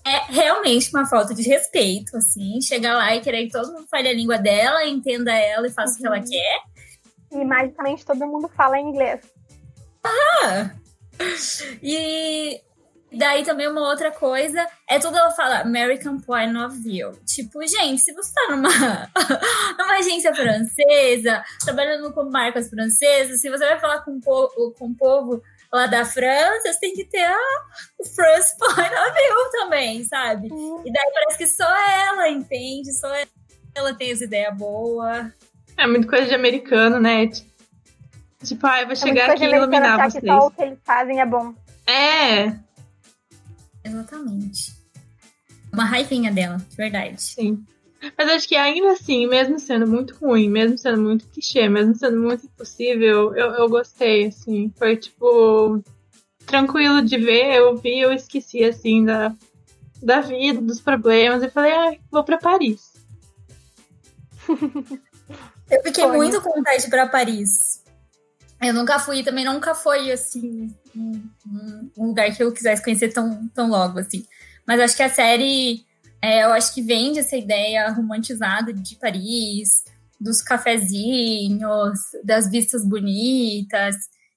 [0.07, 4.07] É realmente uma falta de respeito, assim, chegar lá e querer que todo mundo fale
[4.07, 5.97] a língua dela, entenda ela e faça uhum.
[5.97, 6.29] o que ela uhum.
[6.29, 6.61] quer.
[7.31, 9.21] E magicamente todo mundo fala inglês.
[10.03, 10.69] Ah!
[11.81, 12.61] E
[13.15, 17.13] Daí também uma outra coisa é tudo ela fala American Point of View.
[17.25, 18.69] Tipo, gente, se você tá numa,
[19.77, 24.87] numa agência francesa, trabalhando com marcas francesas, se você vai falar com o povo, com
[24.87, 27.37] o povo lá da França, você tem que ter a,
[27.99, 30.51] o France Point of View também, sabe?
[30.51, 30.81] Uhum.
[30.85, 33.07] E daí parece que só ela entende, só
[33.75, 35.31] ela tem essa ideia boa.
[35.77, 37.27] É muito coisa de americano, né?
[37.27, 37.54] Tipo,
[38.63, 40.21] ah, eu vou é chegar aqui e iluminar vocês.
[40.21, 41.53] Que só o que eles fazem é bom.
[41.87, 42.59] É,
[43.85, 44.75] Exatamente.
[45.71, 47.21] Uma raivinha dela, de verdade.
[47.21, 47.63] Sim.
[48.17, 52.19] Mas acho que ainda assim, mesmo sendo muito ruim, mesmo sendo muito clichê, mesmo sendo
[52.19, 54.73] muito impossível, eu, eu gostei, assim.
[54.77, 55.83] Foi, tipo,
[56.45, 59.33] tranquilo de ver, eu vi, eu esqueci, assim, da,
[60.01, 62.93] da vida, dos problemas, e falei, ah, vou pra Paris.
[65.69, 66.15] Eu fiquei Foi.
[66.15, 67.83] muito com vontade de ir pra Paris.
[68.67, 71.21] Eu nunca fui, também nunca foi, assim, um,
[71.97, 74.25] um, lugar que eu quisesse conhecer tão, tão logo, assim.
[74.65, 75.85] Mas acho que a série,
[76.21, 79.83] é, eu acho que vende essa ideia romantizada de Paris,
[80.19, 83.95] dos cafezinhos, das vistas bonitas.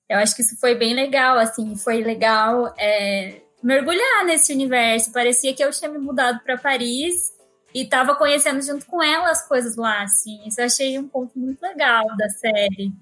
[0.09, 5.12] Eu acho que isso foi bem legal, assim, foi legal é, mergulhar nesse universo.
[5.12, 7.33] Parecia que eu tinha me mudado para Paris
[7.75, 10.47] e tava conhecendo junto com ela as coisas lá, assim.
[10.47, 12.93] Isso eu achei um ponto muito legal da série.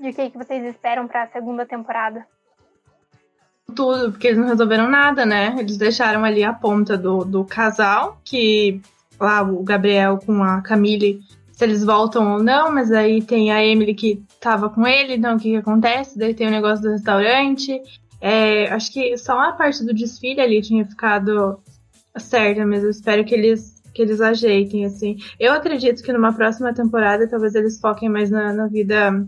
[0.00, 2.26] E o que, que vocês esperam para a segunda temporada?
[3.76, 5.54] Tudo, porque eles não resolveram nada, né?
[5.58, 8.80] Eles deixaram ali a ponta do, do casal, que
[9.20, 11.20] lá o Gabriel com a Camille,
[11.52, 15.36] se eles voltam ou não, mas aí tem a Emily que tava com ele, então
[15.36, 16.18] o que, que acontece?
[16.18, 17.80] Daí tem o negócio do restaurante.
[18.20, 21.60] É, acho que só a parte do desfile ali tinha ficado
[22.16, 25.16] certa, mas eu espero que eles que eles ajeitem, assim.
[25.38, 29.26] Eu acredito que numa próxima temporada talvez eles foquem mais na, na vida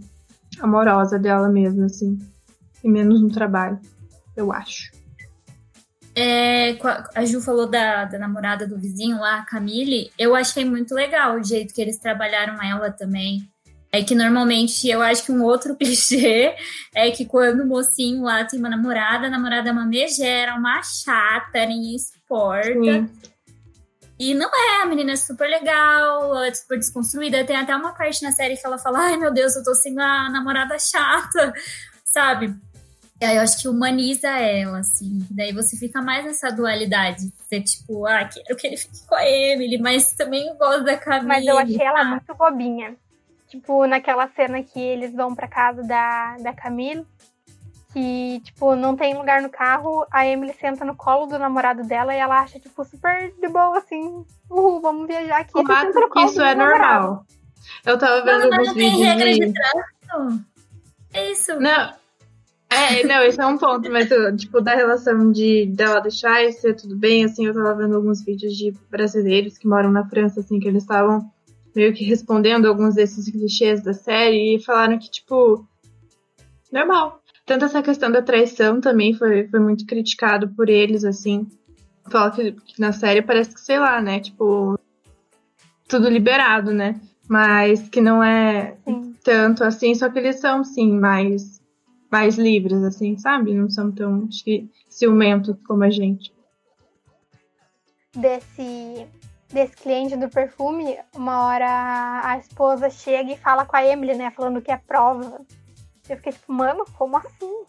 [0.62, 2.18] amorosa dela mesmo, assim.
[2.82, 3.78] E menos no trabalho,
[4.36, 4.90] eu acho.
[6.14, 6.76] É,
[7.14, 10.10] a Ju falou da, da namorada do vizinho lá, a Camille.
[10.18, 13.48] Eu achei muito legal o jeito que eles trabalharam ela também.
[13.90, 16.54] É que normalmente eu acho que um outro clichê
[16.94, 20.82] é que quando o mocinho lá tem uma namorada, a namorada é uma megera, uma
[20.82, 22.72] chata, ninguém suporta.
[22.72, 23.10] Sim.
[24.22, 27.44] E não é, a menina é super legal, ela é super desconstruída.
[27.44, 30.00] Tem até uma parte na série que ela fala: ai meu Deus, eu tô sendo
[30.00, 31.52] a namorada chata,
[32.06, 32.54] sabe?
[33.20, 35.26] E aí eu acho que humaniza ela, assim.
[35.28, 37.32] Daí você fica mais nessa dualidade.
[37.36, 41.26] Você, tipo, ah, quero que ele fique com a Emily, mas também gosto da Camille.
[41.26, 42.94] Mas eu achei ela muito bobinha.
[43.48, 47.04] Tipo, naquela cena que eles vão pra casa da, da Camille,
[47.92, 52.14] que, tipo, não tem lugar no carro, a Emily senta no colo do namorado dela
[52.14, 55.52] e ela acha, tipo, super de boa, assim, uhul, vamos viajar aqui.
[55.52, 55.92] Claro
[56.26, 57.24] isso é normal.
[57.84, 59.38] Eu tava vendo não, alguns vídeos tem regra de...
[59.40, 59.52] de
[61.12, 61.58] É isso.
[61.60, 61.92] Não,
[62.72, 66.74] é, não, esse é um ponto, mas tipo, da relação de dela deixar e ser
[66.74, 70.58] tudo bem, assim, eu tava vendo alguns vídeos de brasileiros que moram na França, assim,
[70.58, 71.30] que eles estavam
[71.76, 75.66] meio que respondendo alguns desses clichês da série e falaram que, tipo,
[76.72, 77.21] normal.
[77.44, 81.46] Tanto essa questão da traição também foi, foi muito criticado por eles, assim.
[82.10, 84.78] Fala que, que na série parece que, sei lá, né, tipo,
[85.88, 87.00] tudo liberado, né?
[87.28, 89.14] Mas que não é sim.
[89.24, 91.62] tanto assim, só que eles são, sim, mais
[92.12, 93.54] mais livres, assim, sabe?
[93.54, 94.28] Não são tão
[94.86, 96.30] ciumentos como a gente.
[98.14, 99.06] Desse,
[99.50, 104.30] desse cliente do perfume, uma hora a esposa chega e fala com a Emily, né?
[104.30, 105.40] Falando que é prova.
[106.12, 107.64] Eu fiquei tipo, mano, como assim?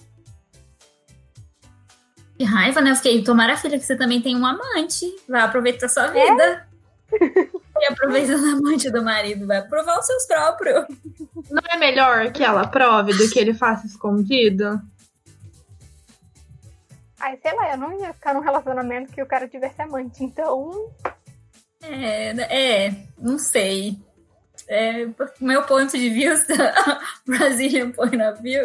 [2.38, 2.91] Que raiva, né?
[2.91, 5.06] Eu fiquei, tomara, filha, que você também tem um amante.
[5.29, 6.67] Vai aproveitar sua vida.
[7.12, 7.53] É?
[7.75, 10.86] E aproveitando a amante do marido, vai provar os seus próprios.
[11.49, 14.79] Não é melhor que ela prove do que ele faça escondido?
[17.19, 20.91] Ai, sei lá, eu não ia ficar num relacionamento que o cara tivesse amante, então.
[21.82, 23.97] É, é, não sei.
[24.67, 25.08] É,
[25.41, 26.54] meu ponto de vista,
[27.28, 28.63] Brazilian Point of View,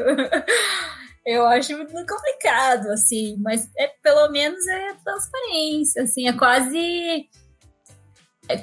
[1.26, 7.28] eu acho muito complicado, assim, mas é, pelo menos é transparência, assim, é quase
[8.48, 8.56] é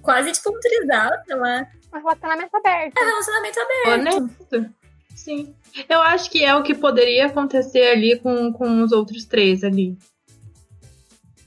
[0.00, 1.66] quase tipo um trisal, sei lá.
[1.92, 2.96] Um relacionamento aberto.
[2.96, 4.16] É, relacionamento aberto.
[4.16, 4.74] Honesto.
[5.16, 5.54] Sim.
[5.88, 9.96] Eu acho que é o que poderia acontecer ali com, com os outros três ali.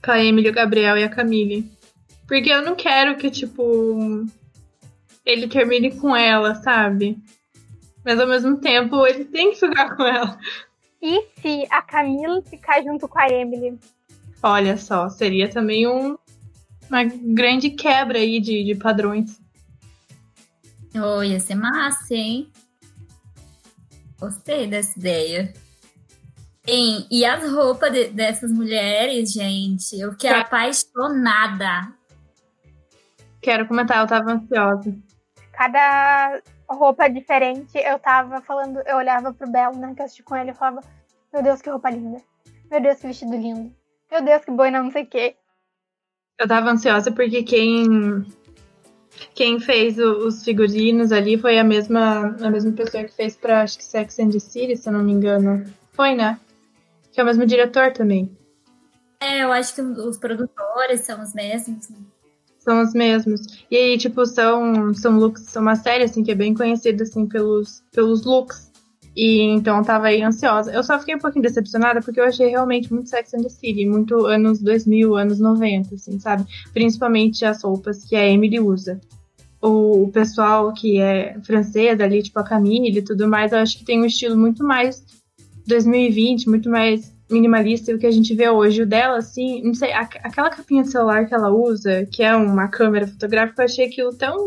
[0.04, 1.70] Com a Emily, o Gabriel e a Camille.
[2.28, 4.26] Porque eu não quero que, tipo,
[5.26, 7.18] ele termine com ela, sabe?
[8.04, 10.38] Mas ao mesmo tempo ele tem que ficar com ela.
[11.02, 13.78] E se a Camille ficar junto com a Emily?
[14.42, 16.16] Olha só, seria também um,
[16.88, 19.40] uma grande quebra aí de, de padrões.
[20.94, 22.50] Oh, ia ser massa, hein?
[24.18, 25.52] Gostei dessa ideia.
[26.66, 29.98] Hein, e as roupas de, dessas mulheres, gente?
[29.98, 31.92] Eu fiquei apaixonada.
[33.40, 34.96] Quero comentar, eu tava ansiosa.
[35.56, 40.36] Cada roupa diferente, eu tava falando, eu olhava pro Belo, né, que eu assisti com
[40.36, 40.80] ele, eu falava,
[41.32, 42.20] meu Deus, que roupa linda.
[42.70, 43.72] Meu Deus, que vestido lindo.
[44.10, 45.36] Meu Deus, que boina não sei o quê.
[46.38, 48.26] Eu tava ansiosa porque quem
[49.34, 53.62] quem fez o, os figurinos ali foi a mesma a mesma pessoa que fez para
[53.62, 55.64] acho que Sex and the City, se eu não me engano.
[55.92, 56.38] Foi, né?
[57.12, 58.36] Que é o mesmo diretor também.
[59.20, 61.88] É, eu acho que os produtores são os mesmos.
[62.66, 63.42] São os mesmos.
[63.70, 67.24] E aí, tipo, são, são looks, são uma série, assim, que é bem conhecida, assim,
[67.24, 68.72] pelos, pelos looks
[69.14, 70.72] E então tava aí ansiosa.
[70.72, 73.86] Eu só fiquei um pouquinho decepcionada porque eu achei realmente muito Sex and the City,
[73.86, 76.44] muito anos 2000, anos 90, assim, sabe?
[76.72, 79.00] Principalmente as roupas que a Emily usa.
[79.62, 83.84] O, pessoal que é francês ali, tipo a Camille e tudo mais, eu acho que
[83.84, 85.04] tem um estilo muito mais
[85.68, 88.82] 2020, muito mais minimalista do que a gente vê hoje.
[88.82, 92.68] O dela, assim, não sei, aquela capinha de celular que ela usa, que é uma
[92.68, 94.46] câmera fotográfica, eu achei aquilo tão,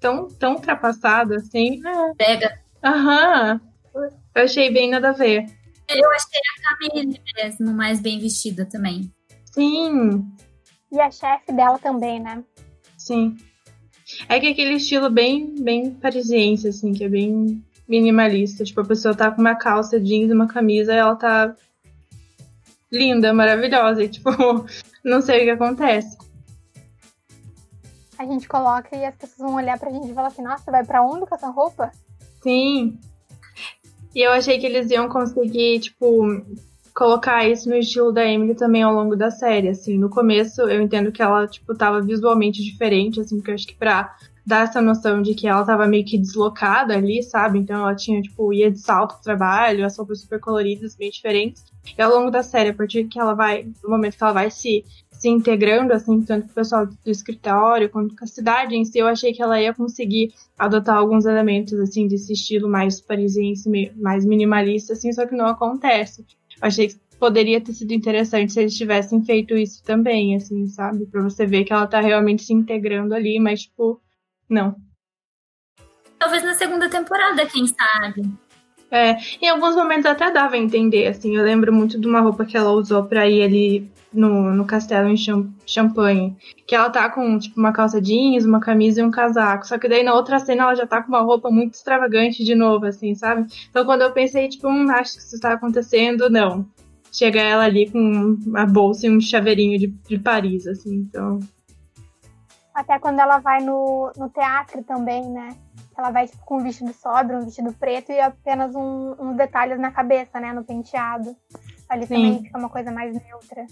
[0.00, 1.80] tão, tão ultrapassado, assim.
[2.16, 2.58] Pega.
[2.84, 3.60] Aham.
[3.94, 5.46] Eu achei bem nada a ver.
[5.88, 9.10] Eu achei a Camille mesmo mais bem vestida também.
[9.52, 10.24] Sim.
[10.92, 12.44] E a chefe dela também, né?
[12.96, 13.36] Sim.
[14.28, 18.64] É que aquele estilo bem, bem parisiense, assim, que é bem minimalista.
[18.64, 21.54] Tipo, a pessoa tá com uma calça jeans, uma camisa, e ela tá
[22.90, 24.02] linda, maravilhosa.
[24.02, 24.30] E, tipo,
[25.04, 26.16] não sei o que acontece.
[28.18, 30.84] A gente coloca e as pessoas vão olhar pra gente e falar assim, nossa, vai
[30.84, 31.92] pra onde com essa roupa?
[32.42, 32.98] Sim.
[34.14, 36.26] E eu achei que eles iam conseguir, tipo,
[36.94, 39.96] colocar isso no estilo da Emily também ao longo da série, assim.
[39.96, 43.76] No começo, eu entendo que ela, tipo, tava visualmente diferente, assim, porque eu acho que
[43.76, 44.16] pra
[44.48, 47.58] dar essa noção de que ela tava meio que deslocada ali, sabe?
[47.58, 51.62] Então ela tinha, tipo, ia de salto pro trabalho, as roupas super coloridas, bem diferentes.
[51.96, 54.50] E ao longo da série, a partir que ela vai, do momento que ela vai
[54.50, 58.86] se, se integrando, assim, tanto com o pessoal do escritório quanto com a cidade em
[58.86, 63.68] si, eu achei que ela ia conseguir adotar alguns elementos, assim, desse estilo mais parisiense,
[63.96, 66.24] mais minimalista, assim, só que não acontece.
[66.58, 71.04] Eu achei que poderia ter sido interessante se eles tivessem feito isso também, assim, sabe?
[71.04, 74.00] Pra você ver que ela tá realmente se integrando ali, mas, tipo,
[74.48, 74.76] não.
[76.18, 78.22] Talvez na segunda temporada, quem sabe?
[78.90, 81.36] É, em alguns momentos até dava a entender, assim.
[81.36, 85.08] Eu lembro muito de uma roupa que ela usou pra ir ali no, no castelo
[85.08, 85.16] em
[85.66, 86.36] Champagne.
[86.66, 89.66] Que ela tá com, tipo, uma calça jeans, uma camisa e um casaco.
[89.66, 92.54] Só que daí na outra cena ela já tá com uma roupa muito extravagante de
[92.54, 93.46] novo, assim, sabe?
[93.70, 96.66] Então quando eu pensei, tipo, hum, acho que isso tá acontecendo, não.
[97.12, 101.40] Chega ela ali com uma bolsa e um chaveirinho de, de Paris, assim, então.
[102.78, 105.48] Até quando ela vai no, no teatro também, né?
[105.98, 109.80] Ela vai tipo, com um vestido sóbrio, um vestido preto e apenas um, uns detalhes
[109.80, 110.52] na cabeça, né?
[110.52, 111.34] No penteado.
[111.88, 112.14] Ali Sim.
[112.14, 113.66] também fica uma coisa mais neutra.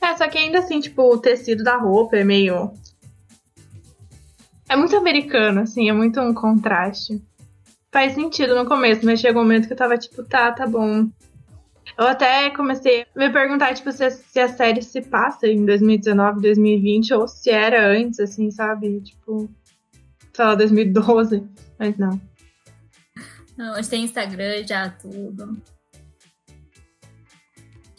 [0.00, 2.72] É, só que ainda assim, tipo, o tecido da roupa é meio.
[4.68, 7.20] É muito americano, assim, é muito um contraste.
[7.90, 11.08] Faz sentido no começo, mas chegou um momento que eu tava tipo, tá, tá bom.
[11.98, 15.64] Eu até comecei a me perguntar, tipo, se a, se a série se passa em
[15.64, 19.00] 2019, 2020, ou se era antes, assim, sabe?
[19.00, 19.50] Tipo,
[20.32, 21.46] sei lá, 2012.
[21.78, 22.20] Mas não.
[23.56, 25.60] Não, hoje tem Instagram já, tudo.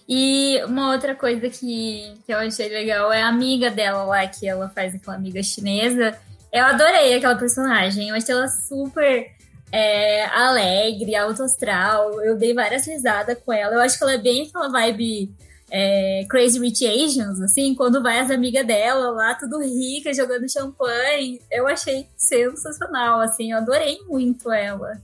[0.08, 4.48] E uma outra coisa que, que eu achei legal é a amiga dela lá, que
[4.48, 6.18] ela faz aquela amiga chinesa.
[6.52, 8.10] Eu adorei aquela personagem.
[8.10, 9.32] Eu achei ela super
[9.72, 12.22] é, alegre, alto astral.
[12.22, 13.76] Eu dei várias risadas com ela.
[13.76, 15.34] Eu acho que ela é bem aquela vibe
[15.72, 21.42] é, Crazy Rich Asians, assim, quando vai as amigas dela lá, tudo rica, jogando champanhe.
[21.50, 25.02] Eu achei sensacional, assim, eu adorei muito ela.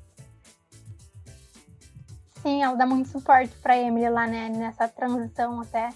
[2.42, 5.90] Sim, ela dá muito suporte pra Emily lá, né, nessa transição até.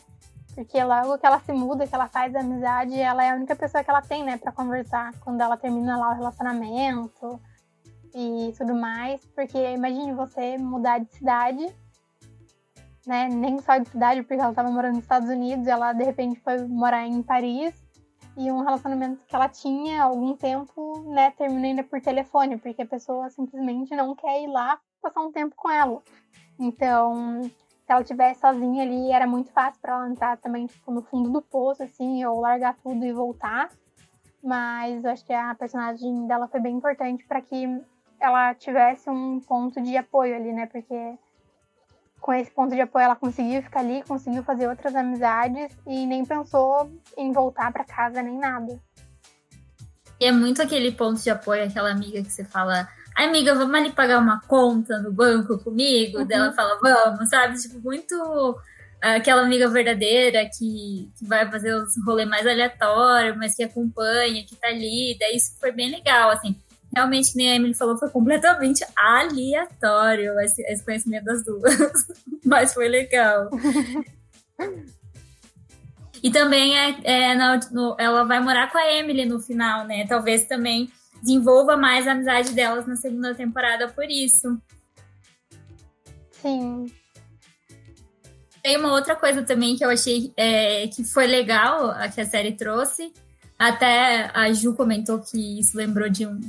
[0.56, 3.84] Porque logo que ela se muda, que ela faz amizade, ela é a única pessoa
[3.84, 7.40] que ela tem, né, pra conversar quando ela termina lá o relacionamento
[8.14, 11.74] e tudo mais, porque imagine você mudar de cidade,
[13.06, 13.28] né?
[13.30, 16.66] Nem só de cidade, porque ela estava morando nos Estados Unidos, ela de repente foi
[16.68, 17.74] morar em Paris,
[18.38, 22.82] e um relacionamento que ela tinha há algum tempo, né, termina ainda por telefone, porque
[22.82, 26.02] a pessoa simplesmente não quer ir lá passar um tempo com ela.
[26.58, 27.52] Então, se
[27.90, 31.42] ela estivesse sozinha ali, era muito fácil para ela entrar também, tipo, no fundo do
[31.42, 33.70] poço, assim, ou largar tudo e voltar.
[34.44, 37.84] Mas eu acho que a personagem dela foi bem importante para que
[38.22, 40.68] ela tivesse um ponto de apoio ali, né?
[40.68, 41.18] Porque
[42.20, 46.24] com esse ponto de apoio ela conseguiu ficar ali, conseguiu fazer outras amizades e nem
[46.24, 48.80] pensou em voltar para casa nem nada.
[50.20, 53.92] E é muito aquele ponto de apoio, aquela amiga que você fala, amiga, vamos ali
[53.92, 56.20] pagar uma conta no banco comigo?
[56.20, 56.26] Uhum.
[56.26, 57.60] Dela fala, vamos, sabe?
[57.60, 58.56] Tipo, muito
[59.02, 64.56] aquela amiga verdadeira que, que vai fazer os rolês mais aleatórios, mas que acompanha, que
[64.56, 65.18] tá ali.
[65.20, 66.56] Daí isso foi bem legal, assim
[66.94, 71.76] realmente, nem a Emily falou, foi completamente aleatório esse, esse conhecimento das duas.
[72.46, 73.50] Mas foi legal.
[76.22, 80.06] e também é, é no, no, ela vai morar com a Emily no final, né?
[80.08, 84.60] Talvez também desenvolva mais a amizade delas na segunda temporada por isso.
[86.42, 86.88] Sim.
[88.64, 92.26] Tem uma outra coisa também que eu achei é, que foi legal, a que a
[92.26, 93.12] série trouxe.
[93.58, 96.40] Até a Ju comentou que isso lembrou de um,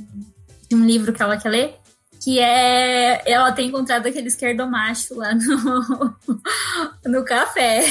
[0.73, 1.75] de um livro que ela quer ler,
[2.23, 6.15] que é ela tem encontrado aquele esquerdomacho lá no,
[7.05, 7.83] no café.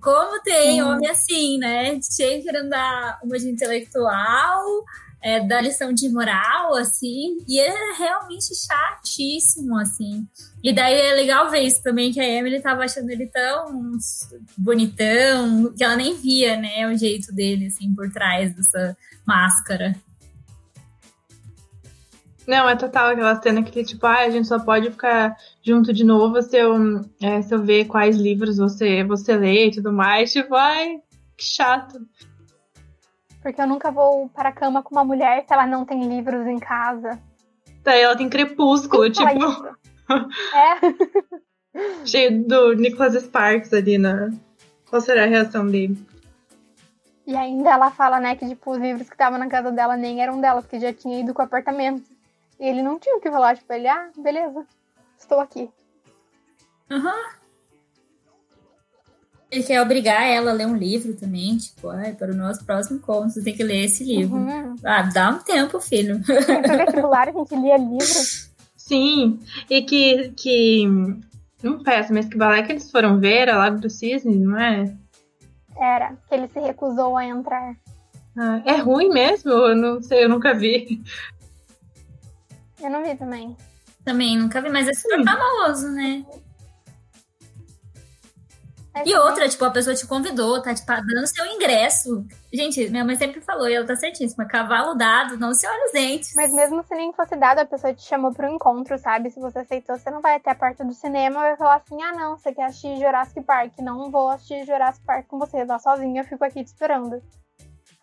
[0.00, 0.88] Como tem hum.
[0.88, 2.00] homem assim, né?
[2.02, 4.84] Cheio querendo dar uma de intelectual,
[5.22, 10.26] é, dar lição de moral, assim, e é realmente chatíssimo, assim.
[10.62, 13.96] E daí é legal ver isso também, que a Emily tava achando ele tão
[14.56, 18.96] bonitão, que ela nem via, né, o jeito dele, assim, por trás dessa
[19.26, 19.94] máscara.
[22.46, 26.04] Não, é total aquela cena que, tipo, ah, a gente só pode ficar junto de
[26.04, 26.74] novo se eu,
[27.22, 30.32] é, se eu ver quais livros você, você lê e tudo mais.
[30.32, 31.00] Tipo, ai,
[31.36, 31.98] que chato.
[33.42, 36.46] Porque eu nunca vou para a cama com uma mulher se ela não tem livros
[36.46, 37.18] em casa.
[37.82, 39.26] Daí ela tem crepúsculo, tipo.
[40.54, 42.04] é.
[42.04, 44.30] Cheio do Nicholas Sparks ali na.
[44.88, 45.98] Qual será a reação dele?
[47.26, 50.22] E ainda ela fala, né, que tipo, os livros que estavam na casa dela nem
[50.22, 52.13] eram dela, porque já tinha ido com o apartamento.
[52.64, 54.66] Ele não tinha o que falar, tipo, ele, ah, beleza,
[55.18, 55.70] estou aqui.
[56.90, 57.10] Aham.
[57.10, 57.44] Uhum.
[59.50, 62.98] Ele quer obrigar ela a ler um livro também, tipo, ai, para o nosso próximo
[62.98, 64.36] conto, você tem que ler esse livro.
[64.36, 64.74] Uhum.
[64.82, 66.16] Ah, dá um tempo, filho.
[66.16, 68.54] No vestibular a gente lia livro.
[68.76, 69.38] Sim,
[69.70, 70.86] e que, que
[71.62, 74.92] não peço, mas que balé que eles foram ver, a Lago do Cisne, não é?
[75.76, 77.76] Era, que ele se recusou a entrar.
[78.36, 79.52] Ah, é ruim mesmo?
[79.52, 81.00] Eu não sei, eu nunca vi.
[82.84, 83.56] Eu não vi também.
[84.04, 86.22] Também nunca vi, mas é super famoso, né?
[88.96, 92.24] É e outra, tipo, a pessoa te convidou, tá tipo, dando seu ingresso.
[92.52, 95.92] Gente, minha mãe sempre falou, e ela tá certíssima, cavalo dado, não se olha os
[95.92, 96.32] dentes.
[96.36, 99.30] Mas mesmo se nem fosse dado, a pessoa te chamou pro encontro, sabe?
[99.30, 102.00] Se você aceitou, você não vai até a porta do cinema e vai falar assim,
[102.02, 105.78] ah não, você quer assistir Jurassic Park, não vou assistir Jurassic Park com você, vá
[105.80, 107.20] sozinha, eu fico aqui te esperando.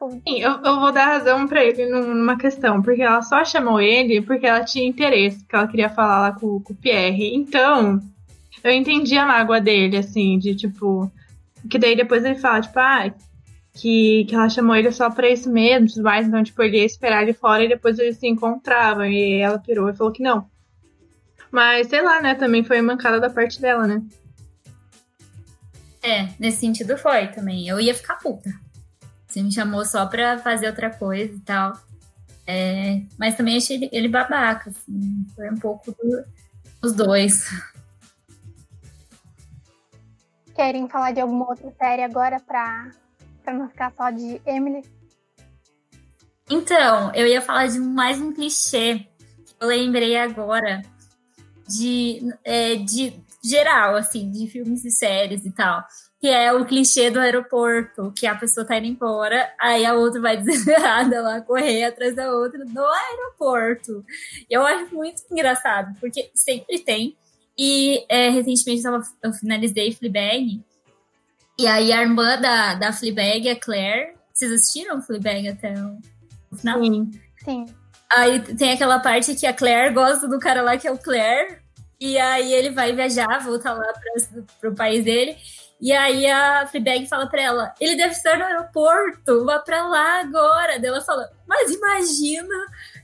[0.10, 4.22] Sim, eu, eu vou dar razão para ele numa questão, porque ela só chamou ele
[4.22, 7.36] porque ela tinha interesse, porque ela queria falar lá com, com o Pierre.
[7.36, 8.02] Então,
[8.64, 11.12] eu entendi a mágoa dele, assim, de tipo.
[11.70, 13.14] Que daí depois ele fala, tipo, ah,
[13.74, 16.86] que, que ela chamou ele só pra isso mesmo, tudo mais, então, tipo, ele ia
[16.86, 19.06] esperar ele fora e depois eles se encontravam.
[19.06, 20.50] E ela pirou e falou que não.
[21.52, 24.02] Mas, sei lá, né, também foi mancada da parte dela, né?
[26.02, 27.68] É, nesse sentido foi também.
[27.68, 28.50] Eu ia ficar puta.
[29.32, 31.72] Você me chamou só pra fazer outra coisa e tal.
[32.46, 35.26] É, mas também achei ele, ele babaca, assim.
[35.34, 36.26] Foi um pouco do,
[36.82, 37.50] dos dois.
[40.54, 42.92] Querem falar de alguma outra série agora pra,
[43.42, 44.84] pra não ficar só de Emily?
[46.50, 49.08] Então, eu ia falar de mais um clichê.
[49.62, 50.82] Eu lembrei agora
[51.70, 55.86] de, é, de geral, assim, de filmes e séries e tal
[56.22, 60.22] que é o clichê do aeroporto, que a pessoa tá indo embora, aí a outra
[60.22, 64.06] vai desesperada lá correr atrás da outra no aeroporto.
[64.48, 67.18] Eu acho muito engraçado, porque sempre tem.
[67.58, 70.64] E é, recentemente eu, tava, eu finalizei Fleabag,
[71.58, 75.74] e aí a irmã da, da Fleabag, a Claire, vocês assistiram Fleabag até
[76.52, 76.84] o final?
[76.84, 77.12] Sim.
[77.44, 77.66] Sim.
[78.12, 81.58] Aí tem aquela parte que a Claire gosta do cara lá que é o Claire,
[82.00, 85.36] e aí ele vai viajar, voltar lá para pro país dele,
[85.82, 90.20] e aí a Fleabag fala pra ela, ele deve estar no aeroporto, vá pra lá
[90.22, 90.80] agora.
[90.80, 92.56] Daí ela fala, mas imagina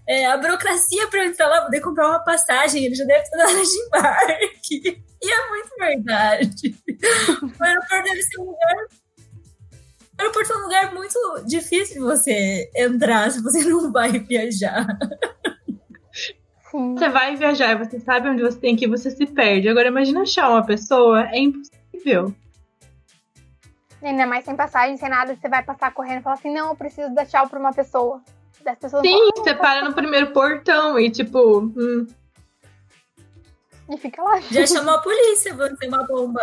[0.07, 3.37] é, a burocracia pra eu entrar lá, poder comprar uma passagem, ele já deve estar
[3.37, 5.03] na hora de embarque.
[5.19, 6.75] E é muito verdade.
[7.59, 8.85] o aeroporto deve ser um lugar
[10.17, 14.87] o aeroporto é um lugar muito difícil de você entrar se você não vai viajar.
[16.71, 19.69] Você vai viajar, você sabe onde você tem que ir, você se perde.
[19.69, 22.35] Agora, imagina achar uma pessoa, é impossível.
[24.01, 26.75] Ainda mais sem passagem, sem nada, você vai passar correndo e falar assim, não, eu
[26.75, 28.21] preciso dar tchau pra uma pessoa.
[28.63, 31.59] Das pessoas Sim, falam, você para no primeiro portão e tipo.
[31.59, 32.07] Hum.
[33.89, 34.39] E fica lá.
[34.51, 36.41] Já chamou a polícia, vamos ter uma bomba.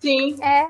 [0.00, 0.36] Sim.
[0.42, 0.68] É.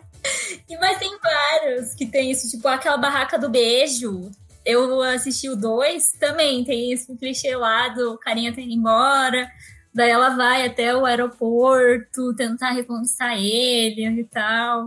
[0.69, 4.31] E mas tem vários que tem isso, tipo aquela barraca do beijo.
[4.65, 9.51] Eu assisti o dois também, tem esse clichê lá do carinha tá indo embora.
[9.93, 14.87] Daí ela vai até o aeroporto tentar reconquistar ele e tal.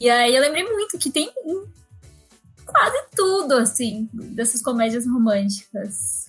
[0.00, 1.30] E aí eu lembrei muito que tem
[2.64, 6.26] quase tudo, assim, dessas comédias românticas.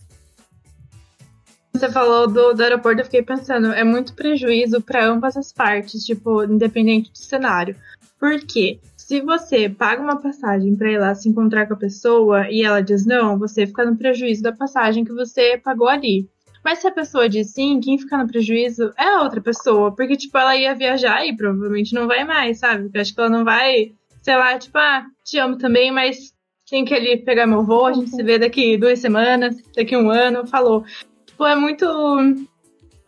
[1.74, 6.04] Você falou do, do aeroporto, eu fiquei pensando, é muito prejuízo para ambas as partes,
[6.04, 7.76] tipo, independente do cenário.
[8.20, 8.80] Por quê?
[8.96, 12.82] Se você paga uma passagem para ir lá se encontrar com a pessoa e ela
[12.82, 16.30] diz não, você fica no prejuízo da passagem que você pagou ali.
[16.64, 19.96] Mas se a pessoa diz sim, quem fica no prejuízo é a outra pessoa.
[19.96, 22.84] Porque, tipo, ela ia viajar e provavelmente não vai mais, sabe?
[22.84, 26.34] Porque acho que ela não vai, sei lá, tipo, ah, te amo também, mas
[26.70, 30.10] tem que ali pegar meu voo, a gente se vê daqui duas semanas, daqui um
[30.10, 30.84] ano, falou.
[31.26, 31.86] tipo, é muito.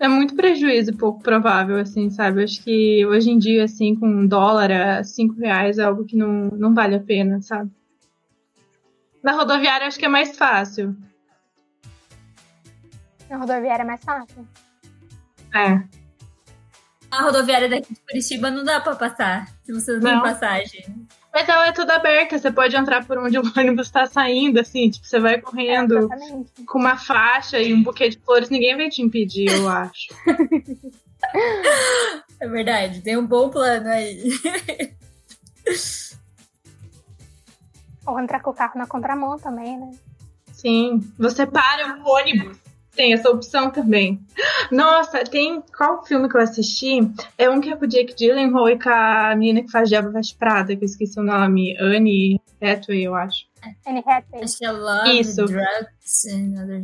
[0.02, 2.42] É muito prejuízo pouco provável, assim, sabe?
[2.42, 6.16] Acho que hoje em dia, assim, com um dólar a cinco reais é algo que
[6.16, 7.70] não, não vale a pena, sabe?
[9.22, 10.96] Na rodoviária acho que é mais fácil.
[13.30, 14.48] Na rodoviária é mais fácil.
[15.54, 15.82] É.
[17.12, 20.22] A rodoviária daqui de Curitiba não dá pra passar, se você não, Não.
[20.22, 21.08] tem passagem.
[21.34, 24.90] Mas ela é toda aberta, você pode entrar por onde o ônibus tá saindo, assim,
[24.90, 26.52] tipo, você vai correndo Exatamente.
[26.66, 30.08] com uma faixa e um buquê de flores, ninguém vai te impedir, eu acho.
[32.40, 34.32] É verdade, tem um bom plano aí.
[38.08, 39.92] Ou entrar com o carro na contramão também, né?
[40.54, 42.58] Sim, você para o ônibus.
[42.96, 44.20] Tem essa opção também.
[44.72, 45.62] Nossa, tem.
[45.78, 47.00] Qual filme que eu assisti?
[47.38, 50.12] É um que é com o Jake Gyllenhaal e com a menina que faz Diabo
[50.12, 51.78] Veste Prada, que eu esqueci o nome.
[51.80, 53.46] Anne Hathaway, eu acho.
[53.86, 54.44] Anne Hathaway.
[54.44, 55.46] Acho que é Love, Isso.
[55.46, 56.82] Drugs and other...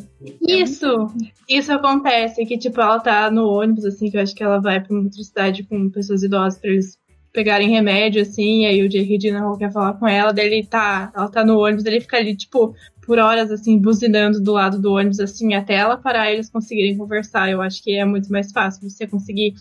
[0.48, 1.08] Isso!
[1.50, 4.80] Isso acontece, que tipo, ela tá no ônibus, assim, que eu acho que ela vai
[4.80, 6.98] pra uma outra cidade com pessoas idosas pra eles
[7.32, 11.12] pegarem remédio, assim, e aí o Jake Gyllenhaal quer falar com ela, daí ele tá,
[11.14, 12.74] ela tá no ônibus, ele fica ali, tipo,
[13.06, 16.98] por horas, assim, buzinando do lado do ônibus, assim, até ela parar e eles conseguirem
[16.98, 17.50] conversar.
[17.50, 19.54] Eu acho que é muito mais fácil você conseguir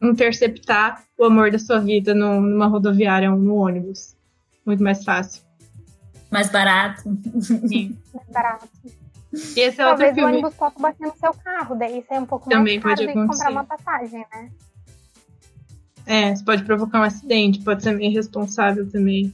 [0.00, 4.14] interceptar o amor da sua vida no- numa rodoviária ou no ônibus.
[4.64, 5.42] Muito mais fácil.
[6.30, 7.02] Mais barato.
[7.04, 8.68] Mais barato.
[9.56, 10.32] E esse é outro Talvez o filme.
[10.32, 13.06] ônibus possa bater no seu carro, daí isso é um pouco Também mais caro pode
[13.06, 13.50] do que comprar acontecer.
[13.50, 14.50] uma passagem, né?
[16.04, 19.32] É, você pode provocar um acidente, pode ser irresponsável também.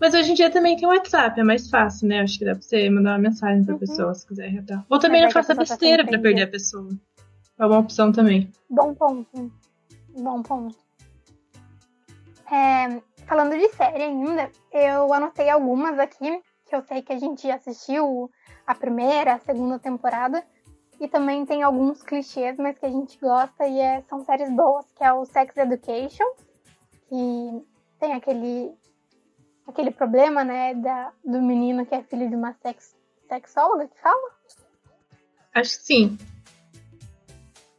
[0.00, 2.20] Mas hoje em dia também tem o WhatsApp, é mais fácil, né?
[2.20, 3.78] Acho que dá pra você mandar uma mensagem pra Uhum.
[3.80, 4.84] pessoa se quiser retar.
[4.88, 6.88] Ou também não é faça tá besteira pra perder a pessoa.
[7.58, 8.50] É uma opção também.
[8.68, 9.52] Bom ponto.
[10.16, 10.76] Bom ponto.
[12.50, 17.50] É, falando de série ainda, eu anotei algumas aqui, que eu sei que a gente
[17.50, 18.30] assistiu
[18.66, 20.42] a primeira, a segunda temporada.
[21.00, 24.86] E também tem alguns clichês, mas que a gente gosta e é- são séries boas,
[24.96, 26.24] que é o Sex Education,
[27.08, 27.64] que
[27.98, 28.72] tem aquele,
[29.66, 32.94] aquele problema, né, da, do menino que é filho de uma sex,
[33.28, 34.30] sexóloga, que fala?
[35.54, 36.18] Acho que sim.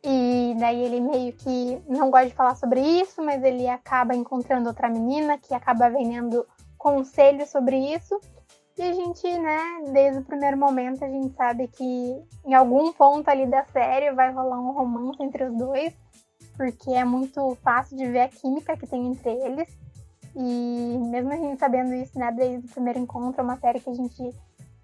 [0.04, 4.70] E daí ele meio que não gosta de falar sobre isso, mas ele acaba encontrando
[4.70, 6.46] outra menina que acaba vendendo
[6.78, 8.20] conselhos sobre isso.
[8.78, 13.28] E a gente, né, desde o primeiro momento, a gente sabe que em algum ponto
[13.30, 15.94] ali da série vai rolar um romance entre os dois,
[16.56, 19.85] porque é muito fácil de ver a química que tem entre eles.
[20.36, 23.90] E mesmo a gente sabendo isso, né, desde o primeiro encontro, é uma série que
[23.90, 24.32] a gente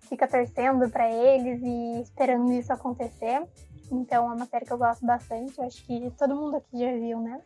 [0.02, 3.43] fica torcendo pra eles e esperando isso acontecer.
[3.91, 5.58] Então é uma série que eu gosto bastante.
[5.58, 7.41] Eu acho que todo mundo aqui já viu, né?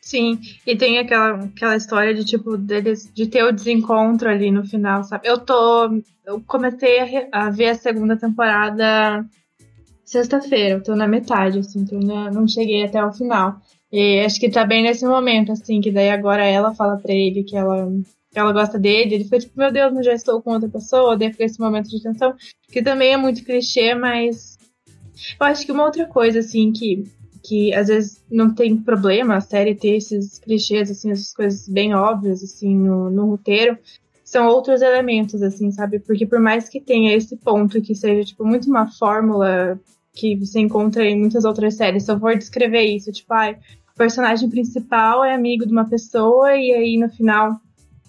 [0.00, 4.64] Sim, e tem aquela, aquela história de tipo deles de ter o desencontro ali no
[4.64, 5.26] final, sabe?
[5.26, 5.90] Eu tô.
[6.24, 9.26] Eu comecei a, re- a ver a segunda temporada
[10.04, 13.60] sexta-feira, eu tô na metade, assim, então ainda não cheguei até o final.
[13.98, 17.42] E acho que tá bem nesse momento, assim, que daí agora ela fala pra ele
[17.42, 17.90] que ela,
[18.30, 21.16] que ela gosta dele, ele fica tipo, meu Deus, mas já estou com outra pessoa,
[21.16, 22.34] daí fica esse momento de tensão,
[22.70, 24.58] que também é muito clichê, mas
[25.40, 27.04] eu acho que uma outra coisa, assim, que
[27.42, 31.94] que às vezes não tem problema a série ter esses clichês, assim, essas coisas bem
[31.94, 33.78] óbvias, assim, no, no roteiro,
[34.24, 36.00] são outros elementos, assim, sabe?
[36.00, 39.80] Porque por mais que tenha esse ponto que seja, tipo, muito uma fórmula
[40.12, 43.56] que você encontra em muitas outras séries, se eu for descrever isso, tipo, ai,
[43.96, 47.58] personagem principal é amigo de uma pessoa e aí no final,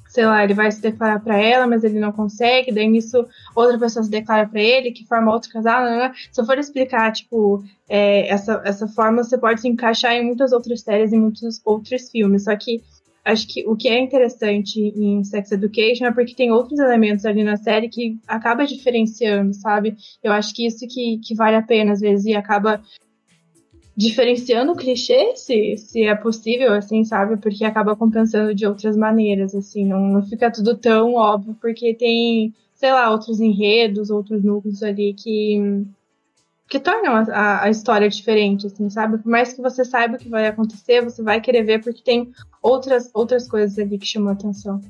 [0.09, 3.25] sei lá, ele vai se declarar pra ela, mas ele não consegue, daí nisso
[3.55, 6.13] outra pessoa se declara pra ele, que forma outro casal, não, não, não.
[6.13, 10.51] se eu for explicar, tipo, é, essa, essa forma você pode se encaixar em muitas
[10.51, 12.43] outras séries e muitos outros filmes.
[12.43, 12.83] Só que
[13.23, 17.43] acho que o que é interessante em Sex Education é porque tem outros elementos ali
[17.43, 19.95] na série que acaba diferenciando, sabe?
[20.23, 22.81] Eu acho que isso que, que vale a pena às vezes e acaba
[23.97, 27.35] diferenciando o clichê, se, se é possível, assim, sabe?
[27.37, 32.53] Porque acaba compensando de outras maneiras, assim, não, não fica tudo tão óbvio, porque tem,
[32.75, 35.83] sei lá, outros enredos, outros núcleos ali que
[36.69, 39.17] que tornam a, a, a história diferente, assim, sabe?
[39.17, 42.29] Por mais que você saiba o que vai acontecer, você vai querer ver porque tem
[42.61, 44.81] outras, outras coisas ali que chamam a atenção.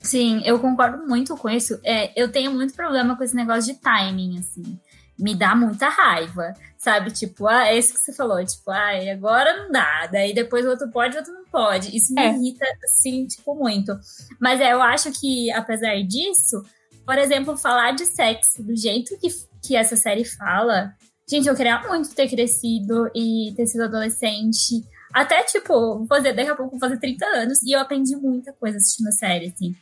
[0.00, 1.80] Sim, eu concordo muito com isso.
[1.82, 4.78] É, eu tenho muito problema com esse negócio de timing, assim.
[5.18, 6.52] Me dá muita raiva,
[6.86, 7.10] sabe?
[7.10, 10.70] Tipo, ah, é isso que você falou, tipo, ah, agora não dá, daí depois o
[10.70, 11.94] outro pode, o outro não pode.
[11.96, 12.28] Isso me É.
[12.32, 13.98] irrita, assim, tipo, muito.
[14.40, 16.62] Mas é, eu acho que, apesar disso,
[17.04, 19.26] por exemplo, falar de sexo do jeito que,
[19.64, 20.92] que essa série fala,
[21.28, 24.84] gente, eu queria muito ter crescido e ter sido adolescente.
[25.12, 29.08] Até, tipo, fazer, daqui a pouco fazer 30 anos e eu aprendi muita coisa assistindo
[29.08, 29.74] a série, assim.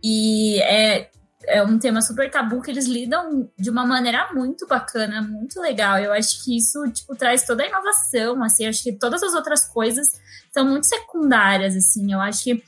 [0.00, 1.10] E é,
[1.46, 5.98] é um tema super tabu que eles lidam de uma maneira muito bacana, muito legal.
[5.98, 9.66] Eu acho que isso, tipo, traz toda a inovação, assim, acho que todas as outras
[9.66, 10.08] coisas
[10.52, 12.62] são muito secundárias, assim, eu acho que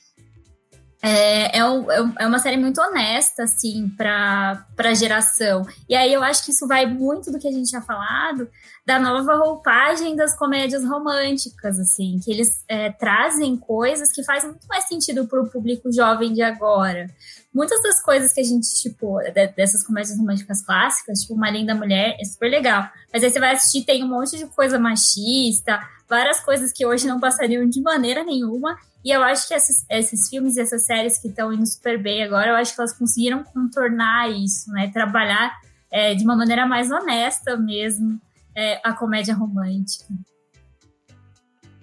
[1.06, 5.62] é, é, é, uma série muito honesta, assim, para a geração.
[5.86, 8.48] E aí eu acho que isso vai muito do que a gente tinha falado,
[8.86, 14.66] da nova roupagem das comédias românticas, assim, que eles é, trazem coisas que fazem muito
[14.66, 17.06] mais sentido para o público jovem de agora.
[17.54, 19.18] Muitas das coisas que a gente, tipo,
[19.56, 22.90] dessas comédias românticas clássicas, tipo, Uma Linda Mulher, é super legal.
[23.12, 27.06] Mas aí você vai assistir, tem um monte de coisa machista, várias coisas que hoje
[27.06, 28.76] não passariam de maneira nenhuma.
[29.04, 32.24] E eu acho que esses, esses filmes e essas séries que estão indo super bem
[32.24, 34.90] agora, eu acho que elas conseguiram contornar isso, né?
[34.92, 35.56] Trabalhar
[35.92, 38.20] é, de uma maneira mais honesta mesmo
[38.56, 40.12] é, a comédia romântica.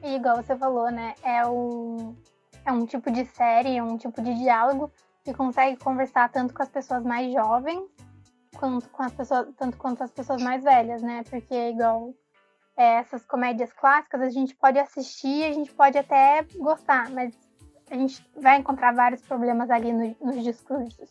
[0.04, 1.14] E igual você falou, né?
[1.24, 2.14] É um,
[2.66, 4.92] é um tipo de série, é um tipo de diálogo
[5.24, 7.84] que consegue conversar tanto com as pessoas mais jovens
[8.58, 11.24] quanto com as pessoas, tanto quanto as pessoas mais velhas, né?
[11.30, 12.14] Porque igual
[12.78, 17.34] é, essas comédias clássicas, a gente pode assistir, a gente pode até gostar, mas
[17.90, 21.10] a gente vai encontrar vários problemas ali no, nos discursos.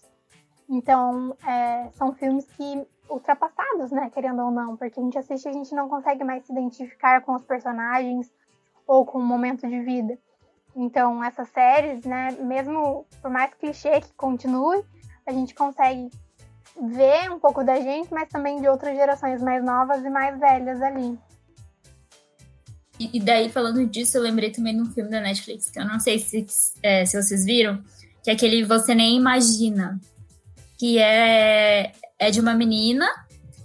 [0.68, 5.48] Então, é, são filmes que ultrapassados, né, querendo ou não, porque a gente assiste e
[5.48, 8.32] a gente não consegue mais se identificar com os personagens
[8.86, 10.16] ou com o momento de vida.
[10.74, 14.82] Então, essas séries, né, mesmo por mais clichê que continue,
[15.26, 16.08] a gente consegue
[16.80, 20.80] ver um pouco da gente, mas também de outras gerações mais novas e mais velhas
[20.80, 21.18] ali.
[22.98, 25.98] E, daí, falando disso, eu lembrei também de um filme da Netflix, que eu não
[25.98, 26.44] sei se,
[26.82, 27.82] é, se vocês viram,
[28.22, 29.98] que é aquele Você Nem Imagina,
[30.78, 33.06] que é, é de uma menina.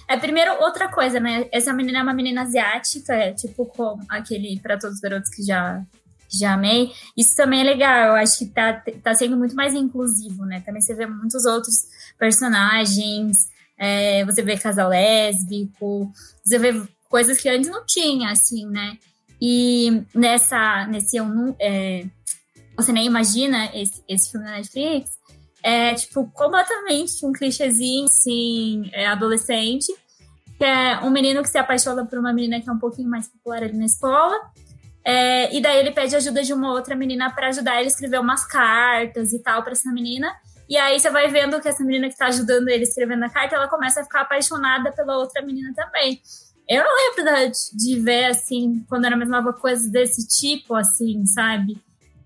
[0.08, 1.50] É primeiro outra coisa, né?
[1.52, 5.44] Essa menina é uma menina asiática, é tipo como aquele para todos os garotos que
[5.44, 5.84] já
[6.30, 6.92] já amei.
[7.16, 10.62] Isso também é legal, eu acho que tá, tá sendo muito mais inclusivo, né?
[10.62, 16.12] Também você vê muitos outros personagens, é, você vê casal lésbico,
[16.44, 18.98] você vê coisas que antes não tinha, assim, né?
[19.42, 21.18] E nessa, nesse
[21.60, 22.06] é,
[22.78, 25.12] Você Nem Imagina, esse, esse filme da Netflix,
[25.62, 29.94] é, tipo, completamente um clichêzinho, assim, é, adolescente,
[30.58, 33.28] que é um menino que se apaixona por uma menina que é um pouquinho mais
[33.28, 34.36] popular ali na escola,
[35.06, 38.20] é, e daí ele pede ajuda de uma outra menina para ajudar ele a escrever
[38.20, 40.36] umas cartas e tal para essa menina.
[40.68, 43.56] E aí você vai vendo que essa menina que tá ajudando ele escrevendo a carta,
[43.56, 46.20] ela começa a ficar apaixonada pela outra menina também.
[46.68, 51.78] Eu não lembro de ver, assim, quando era mais nova, coisas desse tipo, assim, sabe?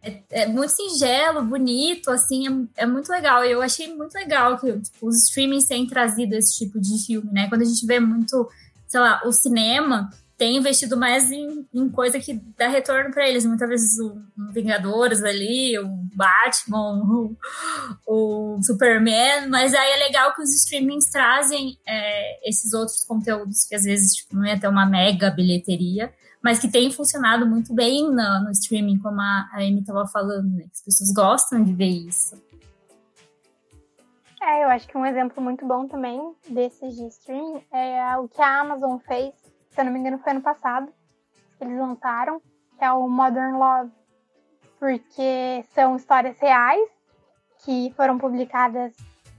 [0.02, 3.44] É, é muito singelo, bonito, assim, é, é, muito legal.
[3.44, 7.50] Eu achei muito legal que tipo, os streamings tenham trazido esse tipo de filme, né?
[7.50, 8.50] Quando a gente vê muito,
[8.88, 10.10] sei lá, o cinema,
[10.40, 13.46] tem investido mais em, em coisa que dá retorno para eles.
[13.46, 14.18] Muitas vezes o,
[14.54, 15.86] Vingadores ali, o
[16.16, 17.04] Batman,
[18.08, 23.76] o, Superman, mas aí é legal que os streamings trazem é, esses outros conteúdos que
[23.76, 26.12] às vezes tipo, não ia ter uma mega bilheteria,
[26.42, 30.56] mas que tem funcionado muito bem no, no streaming, como a, a Amy estava falando,
[30.56, 30.66] né?
[30.72, 32.42] As pessoas gostam de ver isso.
[34.42, 38.42] É, eu acho que um exemplo muito bom também desses de streaming é o que
[38.42, 39.34] a Amazon fez
[39.70, 40.92] se eu não me engano, foi ano passado.
[41.60, 42.42] Eles lançaram,
[42.78, 43.92] que é o Modern Love.
[44.80, 46.90] Porque são histórias reais
[47.64, 48.94] que foram publicadas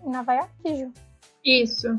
[0.05, 0.93] em Nova York, Ju?
[1.45, 1.99] Isso.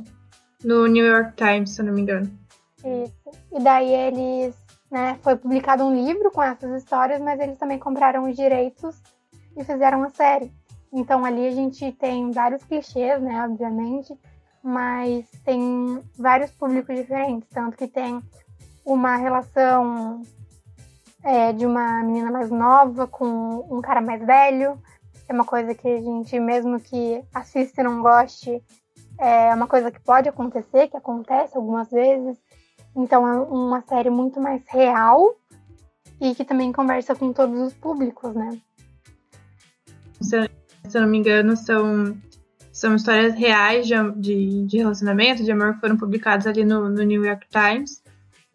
[0.64, 2.32] No New York Times, se eu não me engano.
[2.78, 3.40] Isso.
[3.52, 4.56] E daí eles,
[4.90, 9.02] né, foi publicado um livro com essas histórias, mas eles também compraram os direitos
[9.58, 10.52] e fizeram uma série.
[10.94, 14.18] Então ali a gente tem vários clichês, né, obviamente,
[14.64, 18.22] mas tem vários públicos diferentes, tanto que tem
[18.86, 20.22] uma relação
[21.24, 24.82] é, de uma menina mais nova com um cara mais velho,
[25.28, 28.62] é uma coisa que a gente, mesmo que assista e não goste,
[29.18, 32.38] é uma coisa que pode acontecer, que acontece algumas vezes.
[32.96, 35.36] Então é uma série muito mais real
[36.20, 38.60] e que também conversa com todos os públicos, né?
[40.20, 40.50] Se,
[40.88, 42.18] se eu não me engano, são
[42.72, 47.04] são histórias reais de, de, de relacionamento, de amor, que foram publicadas ali no, no,
[47.04, 48.02] New York Times.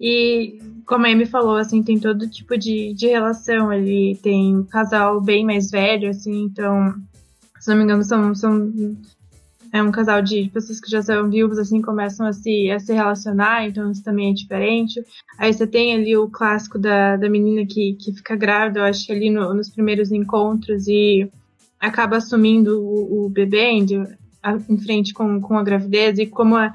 [0.00, 4.18] E, como a Amy falou, assim, tem todo tipo de, de relação ali.
[4.22, 6.94] Tem um casal bem mais velho, assim, então,
[7.60, 8.72] se não me engano, são, são
[9.72, 12.92] é um casal de pessoas que já são vivos, assim, começam a se, a se
[12.92, 15.02] relacionar, então isso também é diferente.
[15.38, 19.06] Aí você tem ali o clássico da, da menina que, que fica grávida, eu acho
[19.06, 21.30] que ali no, nos primeiros encontros e
[21.86, 23.86] acaba assumindo o, o bebê em,
[24.68, 26.72] em frente com, com a gravidez e como é,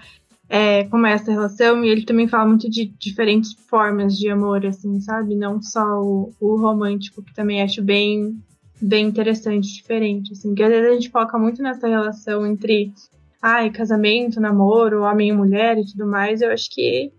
[0.49, 4.65] é, como é essa relação, e ele também fala muito de diferentes formas de amor,
[4.65, 5.35] assim, sabe?
[5.35, 8.41] Não só o, o romântico, que também acho bem,
[8.81, 12.93] bem interessante, diferente, assim, que às vezes a gente foca muito nessa relação entre
[13.41, 17.11] ai, casamento, namoro, homem e mulher e tudo mais, eu acho que,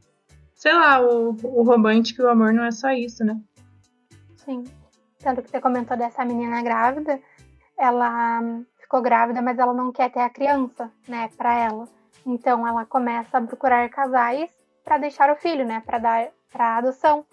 [0.54, 3.38] sei lá, o, o romântico e o amor não é só isso, né?
[4.36, 4.64] Sim.
[5.18, 7.20] Tanto que você comentou dessa menina grávida,
[7.78, 8.40] ela
[8.78, 11.88] ficou grávida, mas ela não quer ter a criança, né, para ela.
[12.26, 14.50] Então ela começa a procurar casais
[14.84, 17.24] para deixar o filho, né, para dar para adoção.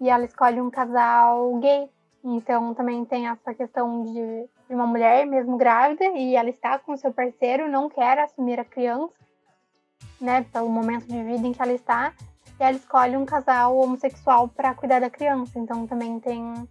[0.00, 1.88] E ela escolhe um casal gay.
[2.24, 7.12] Então também tem essa questão de, uma mulher mesmo grávida e ela está com seu
[7.12, 9.14] parceiro, não quer assumir a criança,
[10.20, 12.12] né, pelo momento de vida em que ela está,
[12.58, 15.58] e ela escolhe um casal homossexual para cuidar da criança.
[15.58, 16.68] Então também tem,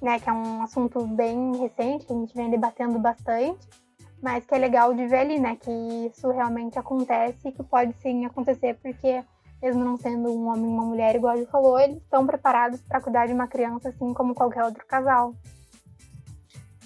[0.00, 3.66] né, que é um assunto bem recente que a gente vem debatendo bastante,
[4.22, 5.70] mas que é legal de ver ali, né, que
[6.10, 9.22] isso realmente acontece e que pode sim acontecer porque
[9.62, 13.00] mesmo não sendo um homem e uma mulher, igual ele falou, eles estão preparados para
[13.00, 15.34] cuidar de uma criança assim como qualquer outro casal.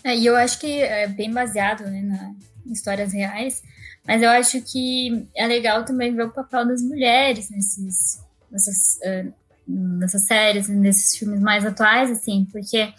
[0.04, 2.34] É, e eu acho que é bem baseado né, na,
[2.64, 3.62] em histórias reais,
[4.06, 9.34] mas eu acho que é legal também ver o papel das mulheres nesses, nessas, uh,
[9.68, 12.92] nessas séries, nesses filmes mais atuais, assim, porque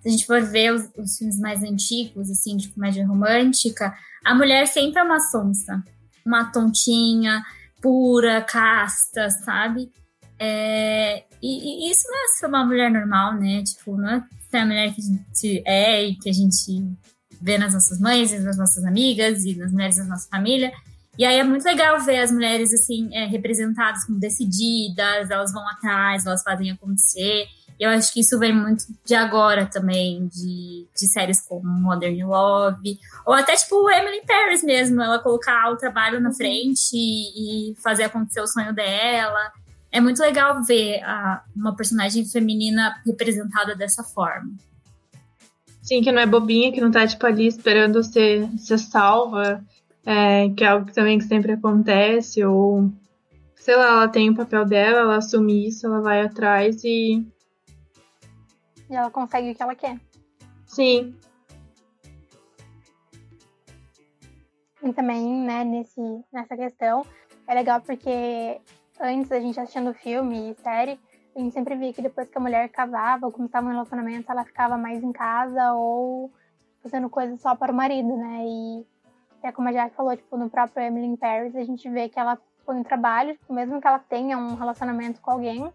[0.00, 3.92] se a gente for ver os, os filmes mais antigos, assim, de comédia romântica,
[4.24, 5.82] a mulher sempre é uma sonsa,
[6.24, 7.42] uma tontinha,
[7.80, 9.90] pura, casta, sabe?
[10.38, 13.62] É, e, e, isso não é ser uma mulher normal, né?
[13.64, 16.96] Tipo, não é ser a mulher que a gente é e que a gente
[17.40, 20.72] vê nas nossas mães, nas nossas amigas e nas mulheres da nossa família.
[21.18, 25.66] E aí é muito legal ver as mulheres assim é, representadas como decididas, elas vão
[25.68, 27.46] atrás, elas fazem acontecer.
[27.78, 32.98] Eu acho que isso vem muito de agora também, de, de séries como Modern Love,
[33.26, 36.34] ou até tipo Emily Paris mesmo, ela colocar o trabalho na uhum.
[36.34, 39.52] frente e, e fazer acontecer o sonho dela.
[39.90, 44.52] É muito legal ver a, uma personagem feminina representada dessa forma.
[45.82, 49.62] Sim, que não é bobinha, que não tá tipo ali esperando ser, ser salva,
[50.04, 52.90] é, que é algo que também que sempre acontece, ou
[53.56, 57.24] sei lá, ela tem o papel dela, ela assume isso, ela vai atrás e
[58.90, 59.98] e ela consegue o que ela quer.
[60.66, 61.14] Sim.
[64.82, 66.00] E também, né, nesse,
[66.30, 67.06] nessa questão,
[67.46, 68.60] é legal porque
[69.00, 71.00] antes a gente assistindo filme e série,
[71.34, 74.44] a gente sempre via que depois que a mulher casava ou começava um relacionamento, ela
[74.44, 76.30] ficava mais em casa ou
[76.82, 78.44] fazendo coisas só para o marido, né?
[78.44, 78.86] E
[79.46, 82.18] é como a Jack falou, tipo, no próprio Emily in Paris, a gente vê que
[82.18, 85.72] ela põe um trabalho, tipo, mesmo que ela tenha um relacionamento com alguém,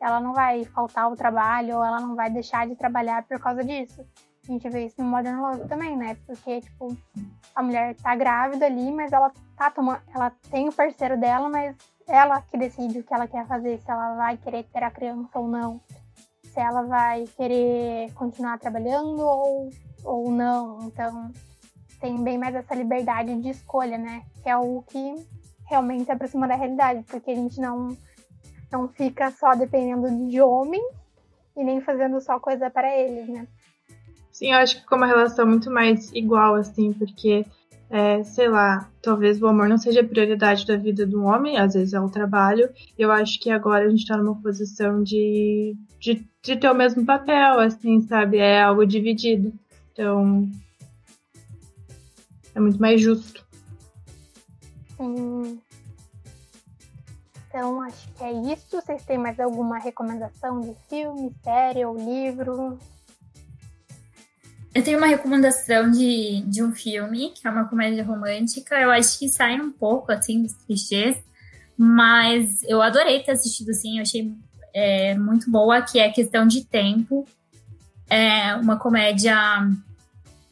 [0.00, 3.62] ela não vai faltar o trabalho ou ela não vai deixar de trabalhar por causa
[3.62, 4.04] disso.
[4.48, 6.16] A gente vê isso no Modern Love também, né?
[6.26, 6.96] Porque, tipo,
[7.54, 10.00] a mulher tá grávida ali, mas ela tá tomando.
[10.14, 11.76] Ela tem o parceiro dela, mas
[12.08, 15.38] ela que decide o que ela quer fazer, se ela vai querer ter a criança
[15.38, 15.80] ou não.
[16.42, 19.70] Se ela vai querer continuar trabalhando ou,
[20.02, 20.80] ou não.
[20.84, 21.30] Então,
[22.00, 24.22] tem bem mais essa liberdade de escolha, né?
[24.42, 25.14] Que é o que
[25.68, 27.96] realmente se aproxima da realidade, porque a gente não
[28.72, 30.80] não fica só dependendo de homem
[31.56, 33.46] e nem fazendo só coisa para eles, né?
[34.32, 37.44] Sim, eu acho que ficou uma relação muito mais igual, assim, porque,
[37.90, 41.74] é, sei lá, talvez o amor não seja a prioridade da vida do homem, às
[41.74, 42.70] vezes é o trabalho.
[42.96, 46.74] E eu acho que agora a gente tá numa posição de, de, de ter o
[46.74, 48.38] mesmo papel, assim, sabe?
[48.38, 49.52] É algo dividido.
[49.92, 50.48] Então,
[52.54, 53.44] é muito mais justo.
[54.96, 55.60] Sim.
[57.48, 58.80] Então, acho que é isso.
[58.80, 62.78] Vocês têm mais alguma recomendação de filme, série ou livro?
[64.72, 68.76] Eu tenho uma recomendação de, de um filme, que é uma comédia romântica.
[68.76, 71.16] Eu acho que sai um pouco, assim, dos clichês.
[71.76, 73.96] Mas eu adorei ter assistido, assim.
[73.96, 74.32] Eu achei
[74.72, 77.26] é, muito boa, que é Questão de Tempo.
[78.08, 79.36] É uma comédia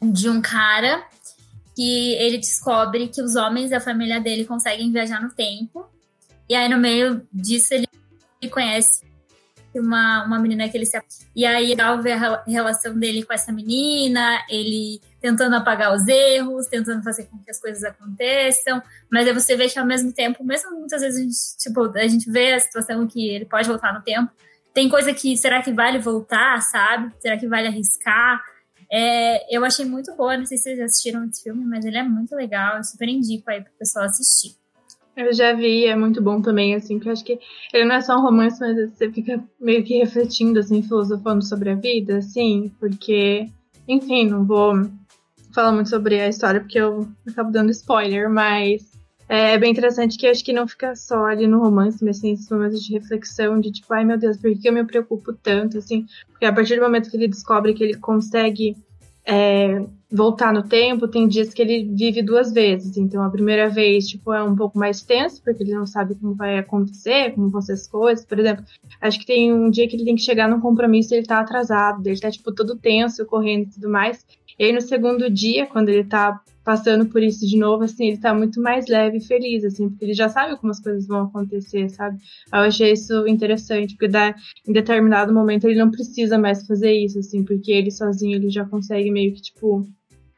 [0.01, 1.03] de um cara
[1.79, 5.87] que ele descobre que os homens da família dele conseguem viajar no tempo
[6.49, 7.87] e aí, no meio disso, ele
[8.49, 9.05] conhece
[9.75, 10.99] uma, uma menina que ele se.
[11.35, 16.65] E aí, legal ver a relação dele com essa menina, ele tentando apagar os erros,
[16.65, 18.81] tentando fazer com que as coisas aconteçam.
[19.11, 22.07] Mas aí você vê que, ao mesmo tempo, mesmo muitas vezes a gente, tipo, a
[22.07, 24.31] gente vê a situação que ele pode voltar no tempo,
[24.73, 27.13] tem coisa que será que vale voltar, sabe?
[27.19, 28.41] Será que vale arriscar?
[28.91, 32.03] É, eu achei muito boa, não sei se vocês assistiram esse filme, mas ele é
[32.03, 34.55] muito legal, eu super indico aí pro pessoal assistir.
[35.15, 37.39] Eu já vi, é muito bom também, assim, porque acho que
[37.73, 41.71] ele não é só um romance, mas você fica meio que refletindo, assim, filosofando sobre
[41.71, 43.49] a vida, assim, porque,
[43.87, 44.89] enfim, não vou
[45.53, 48.89] falar muito sobre a história porque eu acabo dando spoiler, mas
[49.29, 52.49] é bem interessante que acho que não fica só ali no romance, mas assim, esses
[52.49, 56.05] momentos de reflexão, de tipo, ai meu Deus, por que eu me preocupo tanto, assim,
[56.29, 58.75] porque a partir do momento que ele descobre que ele consegue
[59.25, 62.97] é, voltar no tempo, tem dias que ele vive duas vezes.
[62.97, 66.33] Então, a primeira vez, tipo, é um pouco mais tenso, porque ele não sabe como
[66.33, 68.25] vai acontecer, como vão ser as coisas.
[68.25, 68.65] Por exemplo,
[68.99, 71.39] acho que tem um dia que ele tem que chegar num compromisso e ele tá
[71.39, 74.25] atrasado, ele tá, tipo, todo tenso, correndo e tudo mais.
[74.59, 78.17] E aí, no segundo dia, quando ele tá passando por isso de novo, assim, ele
[78.17, 81.23] tá muito mais leve e feliz, assim, porque ele já sabe como as coisas vão
[81.23, 82.17] acontecer, sabe?
[82.53, 84.35] Eu achei isso interessante, porque dá,
[84.67, 88.65] em determinado momento ele não precisa mais fazer isso, assim, porque ele sozinho ele já
[88.65, 89.87] consegue meio que, tipo,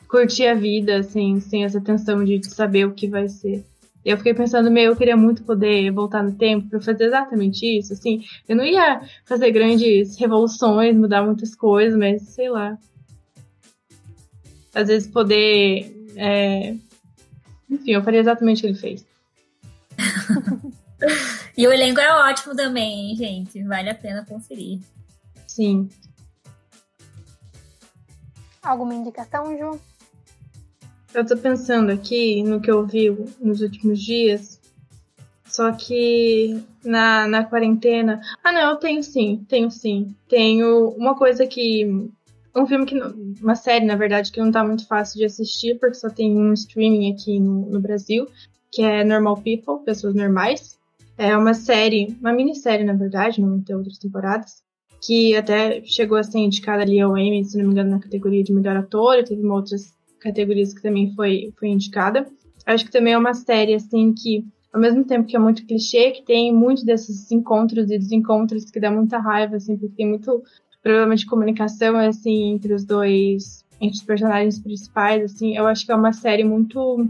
[0.07, 3.65] curtir a vida, assim, sem essa tensão de saber o que vai ser.
[4.05, 7.93] Eu fiquei pensando, meu, eu queria muito poder voltar no tempo para fazer exatamente isso,
[7.93, 8.21] assim.
[8.47, 12.77] Eu não ia fazer grandes revoluções, mudar muitas coisas, mas sei lá.
[14.73, 16.75] Às vezes poder é...
[17.69, 19.05] Enfim, eu faria exatamente o que ele fez.
[21.57, 23.63] e o elenco é ótimo também, hein, gente?
[23.63, 24.79] Vale a pena conferir.
[25.47, 25.89] Sim.
[28.61, 29.79] Alguma indicação, Ju?
[31.13, 33.09] Eu tô pensando aqui no que eu vi
[33.39, 34.59] nos últimos dias.
[35.45, 38.21] Só que na, na quarentena.
[38.43, 40.15] Ah, não, eu tenho sim, tenho sim.
[40.29, 42.09] Tenho uma coisa que
[42.55, 42.99] um filme que.
[43.41, 46.53] Uma série, na verdade, que não tá muito fácil de assistir, porque só tem um
[46.53, 48.27] streaming aqui no, no Brasil,
[48.71, 50.79] que é Normal People, Pessoas Normais.
[51.17, 54.63] É uma série, uma minissérie, na verdade, não tem outras temporadas,
[55.05, 58.43] que até chegou a ser indicada ali ao Emmy, se não me engano, na categoria
[58.43, 62.27] de melhor ator, e teve outras categorias que também foi, foi indicada.
[62.65, 66.11] Acho que também é uma série, assim, que, ao mesmo tempo que é muito clichê,
[66.11, 70.43] que tem muitos desses encontros e desencontros que dá muita raiva, assim, porque tem muito
[70.81, 75.91] problema de comunicação, assim, entre os dois, entre os personagens principais, assim, eu acho que
[75.91, 77.07] é uma série muito,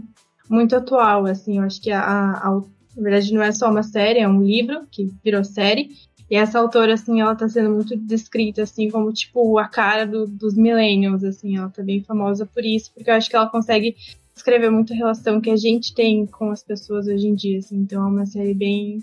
[0.48, 2.60] muito atual, assim, eu acho que a, a,
[2.96, 5.90] na verdade não é só uma série, é um livro que virou série,
[6.30, 10.26] e essa autora, assim, ela tá sendo muito descrita, assim, como, tipo, a cara do,
[10.26, 13.96] dos millennials, assim, ela tá bem famosa por isso, porque eu acho que ela consegue
[14.34, 17.76] escrever muito a relação que a gente tem com as pessoas hoje em dia, assim,
[17.76, 19.02] então é uma série bem,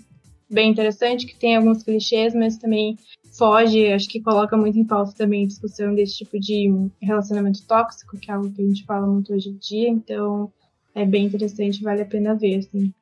[0.50, 2.96] bem interessante, que tem alguns clichês, mas também
[3.40, 6.70] foge, acho que coloca muito em pauta também a discussão desse tipo de
[7.00, 10.52] relacionamento tóxico, que é algo que a gente fala muito hoje em dia, então
[10.94, 12.92] é bem interessante, vale a pena ver, assim.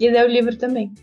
[0.00, 0.94] E ler o livro também.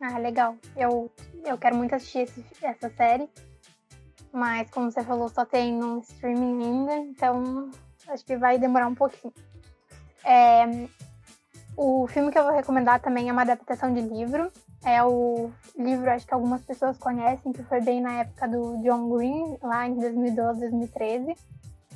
[0.00, 0.56] Ah, legal.
[0.74, 1.12] Eu,
[1.44, 3.28] eu quero muito assistir esse, essa série,
[4.32, 7.70] mas como você falou, só tem no streaming ainda, então
[8.08, 9.34] acho que vai demorar um pouquinho.
[10.24, 10.88] É,
[11.76, 14.50] o filme que eu vou recomendar também é uma adaptação de livro,
[14.84, 19.08] é o livro, acho que algumas pessoas conhecem, que foi bem na época do John
[19.10, 21.36] Green, lá em 2012, 2013,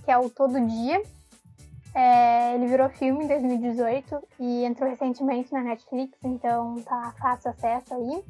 [0.04, 1.02] que é o Todo Dia.
[1.94, 7.94] É, ele virou filme em 2018 e entrou recentemente na Netflix, então tá fácil acesso
[7.94, 8.24] aí.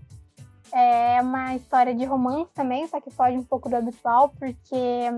[0.72, 5.10] É uma história de romance também, só que foge um pouco do habitual, porque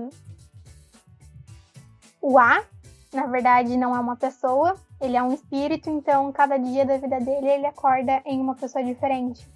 [2.21, 2.63] o A,
[3.13, 7.19] na verdade, não é uma pessoa, ele é um espírito, então cada dia da vida
[7.19, 9.47] dele ele acorda em uma pessoa diferente.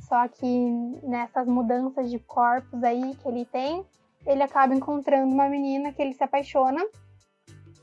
[0.00, 3.86] Só que nessas mudanças de corpos aí que ele tem,
[4.26, 6.84] ele acaba encontrando uma menina que ele se apaixona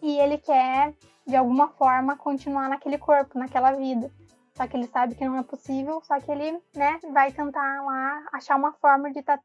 [0.01, 0.93] e ele quer
[1.26, 4.12] de alguma forma continuar naquele corpo, naquela vida.
[4.55, 8.26] Só que ele sabe que não é possível, só que ele, né, vai tentar lá
[8.34, 9.43] achar uma forma de estar tá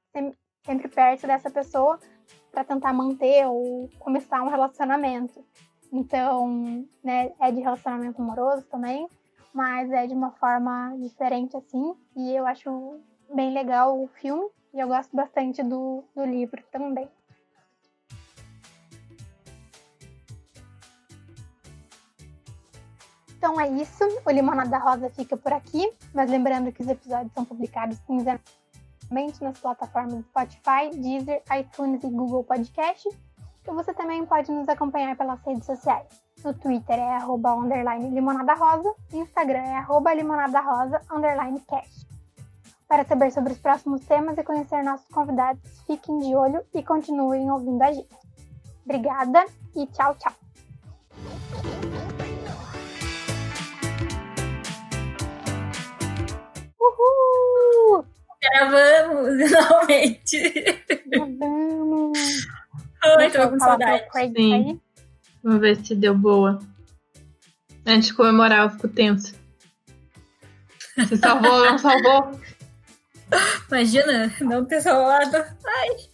[0.64, 1.98] sempre perto dessa pessoa
[2.50, 5.44] para tentar manter ou começar um relacionamento.
[5.92, 9.06] Então, né, é de relacionamento amoroso também,
[9.52, 11.94] mas é de uma forma diferente assim.
[12.16, 12.98] E eu acho
[13.34, 17.06] bem legal o filme e eu gosto bastante do, do livro também.
[23.36, 27.44] Então é isso, o Limonada Rosa fica por aqui, mas lembrando que os episódios são
[27.44, 33.08] publicados quinzenalmente nas plataformas Spotify, Deezer, iTunes e Google Podcast
[33.66, 36.06] e você também pode nos acompanhar pelas redes sociais.
[36.44, 42.06] No Twitter é arroba underline limonada rosa, Instagram é arroba limonada rosa underline cash.
[42.88, 47.50] Para saber sobre os próximos temas e conhecer nossos convidados, fiquem de olho e continuem
[47.50, 48.08] ouvindo a gente.
[48.84, 49.46] Obrigada
[49.76, 50.32] e tchau, tchau!
[56.80, 58.04] Uhul!
[58.42, 60.52] Gravamos, finalmente!
[61.06, 62.46] Gravamos!
[63.04, 64.04] Oi, tô com saudade.
[64.36, 64.80] Sim.
[65.42, 66.58] Vamos ver se deu boa.
[67.84, 69.34] Antes de comemorar, eu fico tenso.
[70.96, 72.38] Você salvou, não salvou?
[73.68, 75.36] Imagina, não ter salvado.
[75.36, 76.11] Ai.